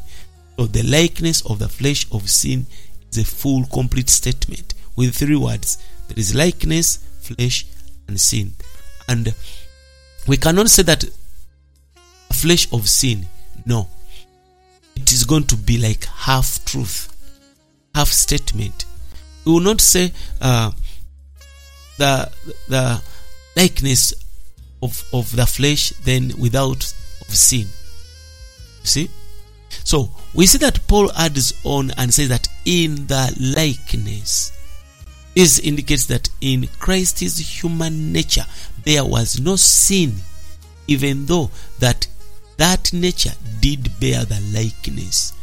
So 0.58 0.68
the 0.68 0.84
likeness 0.84 1.44
of 1.50 1.60
the 1.60 1.70
flesh 1.70 2.06
of 2.12 2.30
sin 2.30 2.68
is 3.10 3.18
a 3.18 3.24
full, 3.24 3.66
complete 3.66 4.10
statement 4.10 4.74
with 4.96 5.16
three 5.16 5.36
words. 5.36 5.78
There 6.08 6.20
is 6.20 6.36
likeness, 6.36 6.98
flesh, 7.22 7.66
and 8.08 8.20
sin. 8.20 8.54
And 9.08 9.34
we 10.28 10.38
cannot 10.38 10.70
say 10.70 10.84
that 10.84 11.04
flesh 12.32 12.72
of 12.72 12.88
sin. 12.88 13.26
No. 13.66 13.88
It 14.96 15.12
is 15.12 15.24
going 15.24 15.46
to 15.46 15.58
be 15.58 15.78
like 15.78 16.06
half 16.06 16.64
truth, 16.66 17.10
half 17.96 18.08
statement. 18.08 18.86
We 19.46 19.54
will 19.54 19.60
not 19.62 19.82
say 19.82 20.12
uh, 20.40 20.72
the 21.98 22.32
the 22.68 23.02
likeness 23.56 24.14
of, 24.84 25.04
of 25.14 25.36
the 25.36 25.46
flesh 25.46 25.90
then 26.04 26.34
without 26.40 26.94
of 27.22 27.30
sin. 27.30 27.68
See? 28.84 29.10
So 29.84 30.12
we 30.34 30.46
see 30.46 30.58
that 30.60 30.86
Paul 30.88 31.12
adds 31.14 31.54
on 31.64 31.92
and 31.98 32.14
says 32.14 32.30
that 32.30 32.48
in 32.66 33.08
the 33.08 33.36
likeness. 33.40 34.58
This 35.36 35.60
indicates 35.60 36.08
that 36.08 36.30
in 36.42 36.68
Christ's 36.80 37.38
human 37.38 38.12
nature 38.12 38.46
there 38.84 39.06
was 39.06 39.40
no 39.40 39.56
sin, 39.56 40.16
even 40.88 41.26
though 41.26 41.52
that 41.80 42.08
that 42.58 42.94
nature 42.94 43.34
did 43.60 44.00
bear 44.00 44.26
the 44.26 44.40
likeness, 44.54 45.34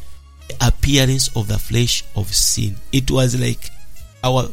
the 0.49 0.67
appearance 0.67 1.35
of 1.37 1.49
the 1.49 1.59
flesh 1.59 2.05
of 2.15 2.33
sin. 2.35 2.77
It 2.93 3.11
was 3.11 3.39
like 3.39 3.71
our 4.23 4.49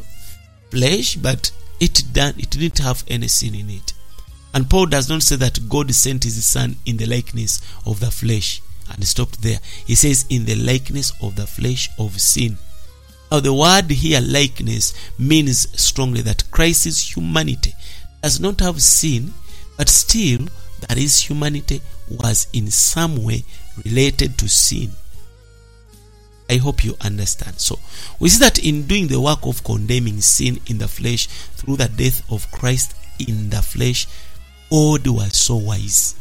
flesh, 0.70 1.16
but 1.16 1.50
it 1.80 2.02
done 2.12 2.34
it 2.38 2.50
didn't 2.50 2.78
have 2.78 3.04
any 3.08 3.28
sin 3.28 3.54
in 3.54 3.70
it. 3.70 3.92
And 4.54 4.70
Paul 4.70 4.86
does 4.86 5.08
not 5.08 5.22
say 5.22 5.36
that 5.36 5.68
God 5.68 5.94
sent 5.94 6.24
his 6.24 6.42
son 6.44 6.76
in 6.86 6.96
the 6.96 7.06
likeness 7.06 7.60
of 7.84 8.00
the 8.00 8.10
flesh 8.10 8.62
and 8.90 9.06
stopped 9.06 9.42
there. 9.42 9.58
He 9.86 9.94
says 9.94 10.24
in 10.30 10.44
the 10.44 10.54
likeness 10.54 11.12
of 11.20 11.36
the 11.36 11.46
flesh 11.46 11.90
of 11.98 12.20
sin. 12.20 12.58
Now, 13.30 13.40
the 13.40 13.52
word 13.52 13.90
here, 13.90 14.20
likeness, 14.20 14.94
means 15.18 15.68
strongly 15.80 16.22
that 16.22 16.50
Christ's 16.50 17.16
humanity 17.16 17.74
does 18.22 18.40
not 18.40 18.60
have 18.60 18.80
sin, 18.82 19.32
but 19.76 19.88
still 19.88 20.46
that 20.80 20.96
his 20.98 21.20
humanity 21.20 21.80
was 22.10 22.46
in 22.52 22.70
some 22.70 23.22
way 23.22 23.44
related 23.84 24.38
to 24.38 24.48
sin. 24.48 24.90
I 26.48 26.56
hope 26.56 26.84
you 26.84 26.96
understand. 27.00 27.58
So, 27.58 27.78
we 28.20 28.28
see 28.28 28.38
that 28.40 28.58
in 28.58 28.86
doing 28.86 29.08
the 29.08 29.20
work 29.20 29.40
of 29.42 29.64
condemning 29.64 30.20
sin 30.20 30.60
in 30.66 30.78
the 30.78 30.88
flesh 30.88 31.26
through 31.26 31.76
the 31.76 31.88
death 31.88 32.22
of 32.30 32.50
Christ 32.52 32.94
in 33.18 33.50
the 33.50 33.62
flesh, 33.62 34.06
God 34.70 35.06
was 35.06 35.36
so 35.36 35.56
wise. 35.56 36.14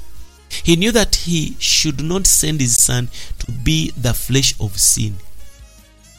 He 0.63 0.75
knew 0.75 0.91
that 0.91 1.15
he 1.15 1.55
should 1.59 2.03
not 2.03 2.27
send 2.27 2.61
his 2.61 2.77
son 2.81 3.09
to 3.39 3.51
be 3.51 3.91
the 3.91 4.13
flesh 4.13 4.59
of 4.59 4.79
sin. 4.79 5.15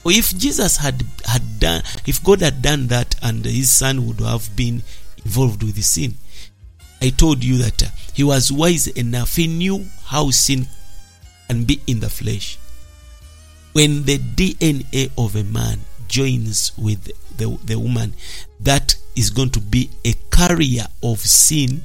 For 0.02 0.12
if 0.12 0.36
Jesus 0.36 0.76
had 0.76 1.04
had 1.24 1.58
done, 1.58 1.82
if 2.06 2.22
God 2.22 2.40
had 2.40 2.62
done 2.62 2.86
that, 2.88 3.16
and 3.22 3.44
his 3.44 3.70
son 3.70 4.06
would 4.06 4.20
have 4.20 4.54
been 4.54 4.82
involved 5.26 5.62
with 5.64 5.74
the 5.74 5.82
sin, 5.82 6.14
I 7.02 7.10
told 7.10 7.42
you 7.42 7.58
that 7.58 7.82
uh, 7.82 7.86
he 8.14 8.22
was 8.22 8.52
wise 8.52 8.86
enough. 8.86 9.34
He 9.34 9.48
knew 9.48 9.84
how 10.04 10.30
sin 10.30 10.66
can 11.48 11.64
be 11.64 11.80
in 11.86 11.98
the 12.00 12.08
flesh. 12.08 12.58
When 13.72 14.04
the 14.04 14.18
DNA 14.18 15.10
of 15.18 15.34
a 15.34 15.42
man 15.44 15.80
joins 16.08 16.72
with 16.78 17.04
the, 17.36 17.58
the 17.64 17.78
woman, 17.78 18.14
that 18.60 18.94
is 19.16 19.30
going 19.30 19.50
to 19.50 19.60
be 19.60 19.90
a 20.04 20.14
carrier 20.30 20.86
of 21.02 21.18
sin, 21.18 21.82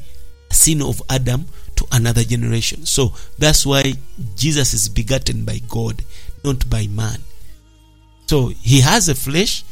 sin 0.52 0.82
of 0.82 1.02
Adam 1.10 1.46
to 1.76 1.86
another 1.92 2.24
generation. 2.24 2.86
So 2.86 3.14
that's 3.40 3.66
why 3.66 3.94
Jesus 4.36 4.74
is 4.74 4.88
begotten 4.88 5.44
by 5.44 5.60
God, 5.68 6.04
not 6.46 6.70
by 6.70 6.88
man. 6.88 7.20
So 8.28 8.48
he 8.48 8.80
has 8.82 9.10
a 9.10 9.16
flesh. 9.16 9.66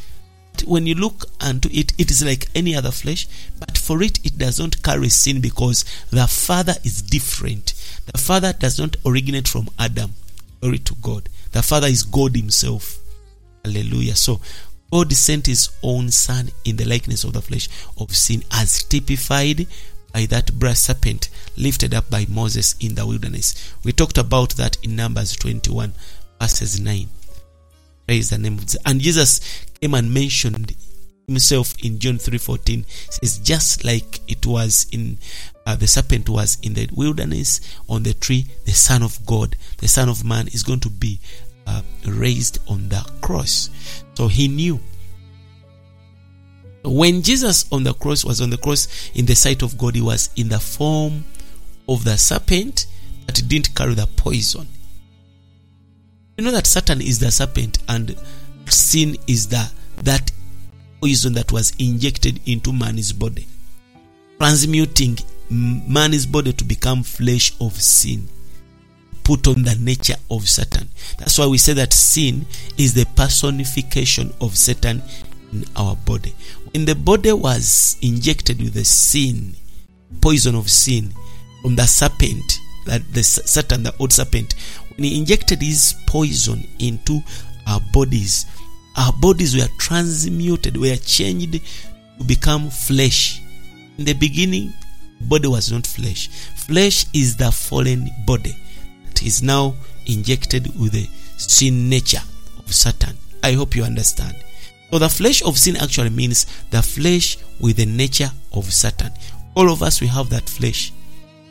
When 0.64 0.86
you 0.86 0.96
look 0.96 1.26
unto 1.40 1.70
it, 1.72 1.94
it 1.98 2.12
is 2.12 2.24
like 2.24 2.48
any 2.56 2.76
other 2.76 2.92
flesh, 2.92 3.28
but 3.60 3.78
for 3.78 4.02
it, 4.02 4.24
it 4.26 4.38
does 4.38 4.60
not 4.60 4.82
carry 4.84 5.10
sin 5.10 5.42
because 5.42 5.86
the 6.12 6.28
Father 6.28 6.74
is 6.84 7.02
different. 7.02 7.74
The 8.12 8.18
Father 8.18 8.54
does 8.54 8.80
not 8.80 8.98
originate 9.06 9.48
from 9.48 9.70
Adam. 9.78 10.14
Glory 10.62 10.80
to 10.80 10.96
God. 10.96 11.30
The 11.52 11.64
Father 11.64 11.88
is 11.88 12.04
God 12.04 12.36
Himself. 12.36 13.00
Hallelujah. 13.64 14.16
So 14.16 14.42
God 14.92 15.14
sent 15.14 15.48
His 15.48 15.70
own 15.84 16.12
Son 16.12 16.50
in 16.66 16.78
the 16.78 16.86
likeness 16.86 17.24
of 17.24 17.34
the 17.34 17.42
flesh 17.42 17.70
of 17.98 18.16
sin, 18.16 18.44
as 18.52 18.84
typified 18.84 19.68
by 20.14 20.26
that 20.26 20.58
brass 20.58 20.82
serpent 20.82 21.30
lifted 21.56 21.94
up 21.94 22.10
by 22.10 22.26
Moses 22.30 22.76
in 22.80 22.96
the 22.96 23.06
wilderness. 23.06 23.74
We 23.84 23.92
talked 23.92 24.18
about 24.18 24.56
that 24.56 24.78
in 24.84 24.96
Numbers 24.96 25.36
21, 25.36 25.94
verses 26.40 26.80
9. 26.80 27.08
Praise 28.08 28.32
the 28.32 28.40
name 28.40 28.54
of 28.54 28.62
Jesus. 28.62 28.82
And 28.86 29.02
Jesus 29.02 29.40
and 29.82 30.14
mentioned 30.14 30.76
himself 31.28 31.76
in 31.84 32.00
John 32.00 32.18
3:14 32.18 32.86
says 32.88 33.38
just 33.40 33.84
like 33.84 34.20
it 34.28 34.46
was 34.46 34.88
in 34.92 35.18
uh, 35.66 35.76
the 35.76 35.88
serpent 35.88 36.28
was 36.28 36.58
in 36.64 36.74
the 36.74 36.90
wilderness 36.92 37.62
on 37.88 38.04
the 38.04 38.14
tree 38.14 38.48
the 38.66 38.72
son 38.72 39.04
of 39.04 39.26
God 39.26 39.56
the 39.78 39.88
son 39.88 40.10
of 40.10 40.26
man 40.26 40.48
is 40.48 40.64
going 40.64 40.80
to 40.80 40.90
be 40.90 41.20
uh, 41.70 41.82
raised 42.06 42.60
on 42.68 42.90
the 42.90 43.06
cross. 43.22 43.70
So 44.16 44.28
he 44.28 44.48
knew. 44.48 44.80
When 46.84 47.22
Jesus 47.22 47.72
on 47.72 47.84
the 47.84 47.94
cross 47.94 48.24
was 48.26 48.42
on 48.42 48.50
the 48.50 48.58
cross 48.58 49.12
in 49.14 49.26
the 49.26 49.36
sight 49.36 49.62
of 49.62 49.78
God, 49.78 49.96
he 49.96 50.02
was 50.02 50.30
in 50.36 50.50
the 50.50 50.60
form 50.60 51.26
of 51.88 52.04
the 52.04 52.18
serpent 52.18 52.88
that 53.28 53.42
didn't 53.48 53.76
carry 53.76 53.94
the 53.94 54.08
poison. 54.08 54.68
You 56.38 56.46
know 56.46 56.52
that 56.52 56.68
Satan 56.68 57.02
is 57.02 57.20
the 57.20 57.32
serpent 57.32 57.80
and 57.90 58.16
sin 58.72 59.18
is 59.28 59.48
the 59.48 59.72
that 60.04 60.32
poison 61.02 61.34
that 61.34 61.52
was 61.52 61.74
injected 61.80 62.40
into 62.48 62.74
man's 62.74 63.14
body, 63.14 63.48
transmuting 64.38 65.18
man's 65.50 66.26
body 66.26 66.54
to 66.54 66.64
become 66.64 67.04
flesh 67.04 67.54
of 67.60 67.74
sin, 67.74 68.28
put 69.24 69.48
on 69.48 69.64
the 69.64 69.76
nature 69.76 70.16
of 70.30 70.48
Satan. 70.48 70.88
That's 71.18 71.38
why 71.38 71.48
we 71.48 71.58
say 71.58 71.74
that 71.74 71.94
sin 71.94 72.46
is 72.78 72.94
the 72.94 73.06
personification 73.16 74.34
of 74.42 74.58
Satan 74.58 75.02
in 75.52 75.66
our 75.76 75.96
body. 75.96 76.34
When 76.74 76.86
the 76.86 76.96
body 76.96 77.34
was 77.34 77.98
injected 78.02 78.62
with 78.62 78.74
the 78.74 78.86
sin, 78.86 79.56
poison 80.22 80.56
of 80.56 80.70
sin 80.70 81.14
from 81.62 81.76
the 81.76 81.86
serpent, 81.86 82.60
that 82.86 83.02
the 83.14 83.24
Satan, 83.24 83.84
the 83.84 83.94
old 84.00 84.14
serpent, 84.14 84.54
when 84.96 85.04
he 85.04 85.18
injected 85.18 85.62
his 85.62 85.96
poison 86.06 86.68
into 86.80 87.22
our 87.68 87.82
bodies, 87.94 88.46
our 88.98 89.14
bodies 89.14 89.56
were 89.56 89.68
transmuted, 89.78 90.78
were 90.78 90.96
changed 90.98 91.62
to 92.18 92.24
become 92.26 92.70
flesh. 92.70 93.42
In 93.98 94.06
the 94.06 94.14
beginning, 94.14 94.74
body 95.22 95.48
was 95.48 95.72
not 95.72 95.86
flesh. 95.86 96.28
Flesh 96.56 97.06
is 97.14 97.36
the 97.36 97.52
fallen 97.52 98.10
body 98.26 98.56
that 99.06 99.24
is 99.24 99.44
now 99.44 99.76
injected 100.06 100.68
with 100.80 100.94
the 100.94 101.08
sin 101.38 101.90
nature 101.90 102.22
of 102.58 102.74
Satan. 102.74 103.16
I 103.44 103.54
hope 103.54 103.76
you 103.76 103.84
understand. 103.84 104.36
So 104.92 105.00
the 105.00 105.10
flesh 105.10 105.44
of 105.44 105.58
sin 105.58 105.76
actually 105.78 106.10
means 106.10 106.46
the 106.72 106.82
flesh 106.82 107.38
with 107.60 107.78
the 107.78 107.86
nature 107.86 108.32
of 108.54 108.72
Satan. 108.74 109.12
All 109.56 109.72
of 109.72 109.84
us 109.84 110.02
we 110.02 110.08
have 110.08 110.30
that 110.30 110.50
flesh 110.50 110.92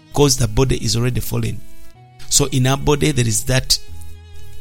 because 0.08 0.36
the 0.36 0.48
body 0.48 0.82
is 0.84 0.96
already 0.96 1.20
fallen. 1.20 1.60
So 2.30 2.46
in 2.46 2.66
our 2.66 2.76
body 2.76 3.12
there 3.12 3.26
is 3.26 3.44
that 3.44 3.78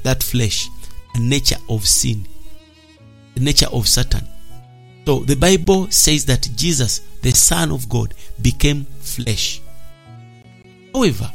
that 0.03 0.21
flesh, 0.21 0.69
a 1.15 1.19
nature 1.19 1.57
of 1.69 1.85
sin, 1.87 2.27
nature 3.39 3.67
of 3.71 3.87
Satan. 3.87 4.27
So 5.05 5.19
the 5.19 5.35
Bible 5.35 5.89
says 5.89 6.25
that 6.25 6.49
Jesus, 6.55 6.99
the 7.21 7.31
Son 7.31 7.71
of 7.71 7.87
God, 7.87 8.13
became 8.41 8.85
flesh. 8.99 9.61
However, 10.93 11.31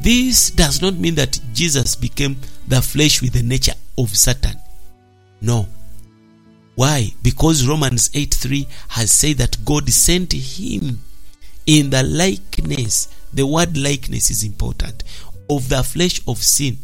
this 0.00 0.50
does 0.50 0.82
not 0.82 0.94
mean 0.94 1.14
that 1.14 1.40
Jesus 1.52 1.96
became 1.96 2.36
the 2.68 2.82
flesh 2.82 3.22
with 3.22 3.32
the 3.32 3.42
nature 3.42 3.74
of 3.96 4.14
Satan. 4.16 4.56
No. 5.40 5.66
Why? 6.74 7.14
Because 7.22 7.66
Romans 7.66 8.10
8 8.12 8.34
3 8.34 8.66
has 8.88 9.10
said 9.10 9.38
that 9.38 9.64
God 9.64 9.88
sent 9.90 10.32
him 10.32 11.00
in 11.66 11.90
the 11.90 12.02
likeness. 12.02 13.08
The 13.32 13.46
word 13.46 13.76
likeness 13.76 14.30
is 14.30 14.42
important. 14.42 15.04
Of 15.48 15.68
the 15.68 15.82
flesh 15.82 16.20
of 16.26 16.42
sin. 16.42 16.78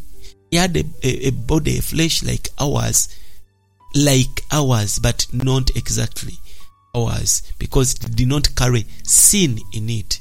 He 0.49 0.57
had 0.57 0.75
a, 0.77 0.83
a, 1.03 1.27
a 1.27 1.29
body, 1.31 1.77
a 1.77 1.81
flesh 1.81 2.23
like 2.23 2.49
ours, 2.59 3.09
like 3.95 4.43
ours, 4.51 4.99
but 4.99 5.27
not 5.31 5.75
exactly 5.75 6.33
ours, 6.95 7.43
because 7.59 7.93
it 7.93 8.15
did 8.15 8.27
not 8.27 8.55
carry 8.55 8.85
sin 9.03 9.59
in 9.73 9.89
it. 9.89 10.19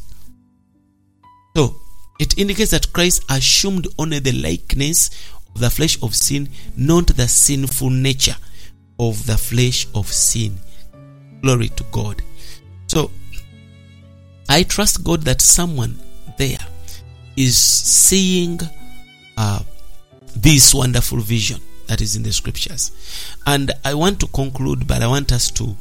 So, 1.57 1.77
it 2.19 2.39
indicates 2.39 2.71
that 2.73 2.93
Christ 2.93 3.25
assumed 3.31 3.89
only 3.99 4.19
the 4.19 4.33
likeness 4.33 5.11
of 5.55 5.61
the 5.61 5.71
flesh 5.71 6.01
of 6.03 6.15
sin, 6.15 6.49
not 6.77 7.09
the 7.09 7.29
sinful 7.29 7.91
nature 7.91 8.37
of 8.99 9.27
the 9.27 9.37
flesh 9.37 9.87
of 9.95 10.07
sin. 10.07 10.59
Glory 11.43 11.69
to 11.71 11.85
God. 11.91 12.23
So, 12.87 13.11
I 14.49 14.65
trust 14.65 15.05
God 15.05 15.23
that 15.23 15.41
someone 15.41 15.99
there 16.37 16.59
is 17.37 17.57
seeing 17.57 18.61
uh, 19.37 19.61
this 20.37 20.75
wonderful 20.75 21.19
vision 21.19 21.61
that 21.91 22.01
is 22.01 22.15
in 22.15 22.23
the 22.23 22.33
scriptures. 22.33 22.93
And 23.47 23.73
I 23.85 23.95
want 23.95 24.21
to 24.21 24.29
conclude, 24.29 24.87
but 24.87 25.03
I 25.03 25.09
want 25.09 25.33
us 25.33 25.51
to 25.51 25.77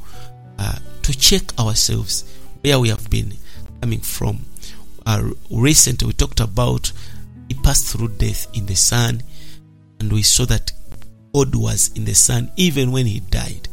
uh, 0.58 0.80
to 1.04 1.18
check 1.18 1.58
ourselves 1.60 2.26
where 2.62 2.80
we 2.80 2.90
have 2.90 3.10
been 3.12 3.34
coming 3.80 4.00
from. 4.00 4.46
Uh, 5.06 5.30
recently, 5.52 6.08
we 6.08 6.14
talked 6.14 6.40
about 6.40 6.92
he 7.48 7.54
passed 7.54 7.86
through 7.86 8.10
death 8.18 8.48
in 8.58 8.66
the 8.66 8.76
son, 8.76 9.22
and 10.00 10.12
we 10.12 10.24
saw 10.24 10.46
that 10.46 10.72
God 11.32 11.54
was 11.54 11.92
in 11.96 12.06
the 12.06 12.16
son 12.16 12.52
even 12.56 12.92
when 12.92 13.06
he 13.06 13.20
died. 13.20 13.68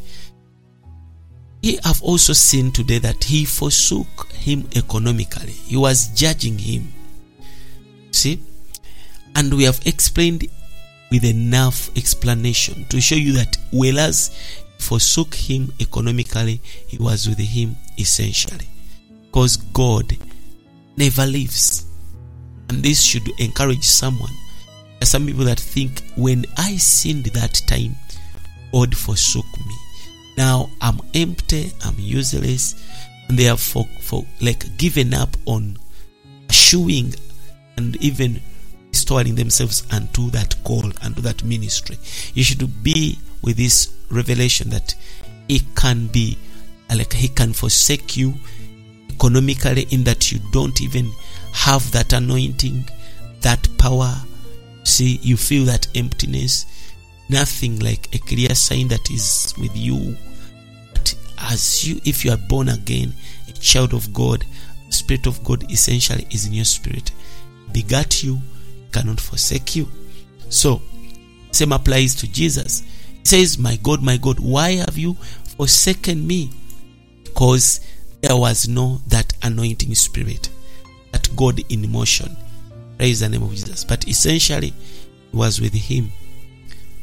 We 1.63 1.79
have 1.85 2.03
also 2.03 2.35
seen 2.35 2.71
today 2.71 2.99
that 2.99 3.25
he 3.25 3.47
forsook 3.47 4.31
him 4.33 4.69
economically. 4.77 5.53
He 5.53 5.77
was 5.79 6.09
judging 6.09 6.59
him. 6.59 6.93
See? 8.11 8.43
And 9.35 9.55
we 9.55 9.65
have 9.65 9.81
explained 9.87 10.49
with 11.11 11.25
enough 11.25 11.91
explanation 11.97 12.85
to 12.87 13.01
show 13.01 13.15
you 13.15 13.33
that 13.33 13.57
whereas 13.73 14.31
forsook 14.79 15.35
him 15.35 15.73
economically, 15.81 16.61
he 16.87 16.99
was 16.99 17.29
with 17.29 17.39
him 17.39 17.77
essentially. 17.99 18.67
Because 19.27 19.57
God 19.57 20.17
never 20.97 21.27
leaves. 21.27 21.87
And 22.69 22.83
this 22.83 23.03
should 23.03 23.29
encourage 23.39 23.85
someone. 23.85 24.33
There 24.67 25.03
are 25.03 25.07
some 25.07 25.27
people 25.27 25.45
that 25.45 25.61
think 25.61 26.03
when 26.17 26.47
I 26.57 26.77
sinned 26.77 27.27
that 27.27 27.61
time, 27.69 27.97
God 28.73 28.97
forsook 28.97 29.47
me. 29.67 29.75
Now 30.37 30.71
I'm 30.81 31.01
empty, 31.15 31.73
I'm 31.85 31.95
useless, 31.99 32.75
and 33.29 33.39
they 33.39 33.55
for, 33.57 33.87
for 34.01 34.25
like 34.41 34.77
given 34.77 35.15
up 35.15 35.37
on 35.47 35.79
pursuing 36.49 37.15
and 37.77 37.97
even 37.97 38.41
restoring 39.07 39.37
themselves 39.37 39.87
unto 39.93 40.31
that 40.31 40.53
call, 40.65 40.91
unto 41.01 41.21
that 41.21 41.45
ministry. 41.45 41.97
You 42.35 42.43
should 42.43 42.83
be 42.83 43.17
with 43.41 43.57
this 43.57 43.95
revelation 44.11 44.69
that 44.71 44.97
He 45.47 45.61
can 45.77 46.09
be 46.09 46.37
like 46.93 47.13
He 47.13 47.29
can 47.29 47.53
forsake 47.53 48.17
you 48.17 48.35
economically 49.09 49.87
in 49.93 50.03
that 50.05 50.33
you 50.33 50.41
don't 50.51 50.81
even 50.83 51.09
have 51.53 51.89
that 51.93 52.13
anointing, 52.15 52.91
that 53.43 53.69
power. 53.79 54.13
See, 54.83 55.21
you 55.23 55.37
feel 55.37 55.65
that 55.67 55.87
emptiness. 55.95 56.67
Nothing 57.29 57.79
like 57.79 58.13
a 58.13 58.19
clear 58.19 58.57
sign 58.57 58.89
that 58.89 59.09
is 59.09 59.55
with 59.57 59.77
you. 59.77 60.17
But 60.95 61.15
as 61.39 61.87
you, 61.87 62.01
if 62.05 62.25
you 62.25 62.33
are 62.33 62.49
born 62.49 62.71
again, 62.71 63.15
a 63.49 63.53
child 63.53 63.95
of 63.95 64.13
God, 64.13 64.45
Spirit 64.89 65.29
of 65.29 65.45
God 65.45 65.71
essentially 65.71 66.27
is 66.33 66.47
in 66.47 66.55
your 66.55 66.65
spirit. 66.65 67.13
Begat 67.73 68.25
you, 68.25 68.41
cannot 68.93 69.21
forsake 69.21 69.77
you. 69.77 69.89
So, 70.49 70.83
same 71.51 71.73
applies 71.73 72.15
to 72.17 72.31
Jesus. 72.31 72.83
He 73.21 73.25
says, 73.25 73.59
My 73.59 73.77
God, 73.77 74.03
my 74.03 74.17
God, 74.17 74.39
why 74.41 74.73
have 74.73 74.99
you 74.99 75.15
forsaken 75.57 76.27
me? 76.27 76.51
Because 77.25 77.81
there 78.21 78.37
was 78.37 78.69
no 78.69 79.01
that 79.09 79.33
anointing 79.43 79.95
spirit, 79.95 80.49
that 81.13 81.29
God 81.37 81.61
in 81.71 81.91
motion. 81.91 82.37
Praise 82.99 83.21
the 83.21 83.29
name 83.29 83.43
of 83.43 83.51
Jesus. 83.51 83.85
But 83.85 84.09
essentially, 84.09 84.73
he 85.31 85.37
was 85.37 85.61
with 85.61 85.75
him. 85.75 86.11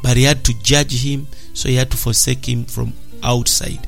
But 0.02 0.17
he 0.17 0.24
had 0.24 0.43
to 0.46 0.54
judge 0.62 1.04
him, 1.04 1.28
so 1.54 1.69
he 1.69 1.76
had 1.76 1.91
to 1.91 1.98
forsake 1.98 2.48
him 2.48 2.65
from 2.65 2.93
outside. 3.24 3.88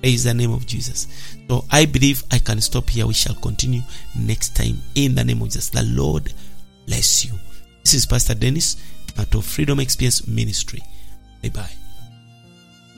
Praise 0.00 0.24
the 0.24 0.34
name 0.34 0.52
of 0.52 0.66
Jesus. 0.66 1.08
So 1.48 1.64
I 1.70 1.86
believe 1.86 2.22
I 2.30 2.38
can 2.38 2.60
stop 2.60 2.88
here. 2.90 3.06
We 3.06 3.14
shall 3.14 3.34
continue 3.34 3.82
next 4.16 4.54
time 4.54 4.80
in 4.94 5.14
the 5.14 5.24
name 5.24 5.42
of 5.42 5.48
Jesus. 5.48 5.70
The 5.70 5.82
Lord 5.82 6.32
bless 6.88 7.26
you. 7.26 7.38
This 7.84 7.92
is 7.94 8.06
Pastor 8.06 8.34
Dennis 8.34 8.76
of 9.34 9.44
Freedom 9.44 9.78
Experience 9.78 10.26
Ministry. 10.26 10.82
Bye 11.42 11.50
bye. 11.50 11.77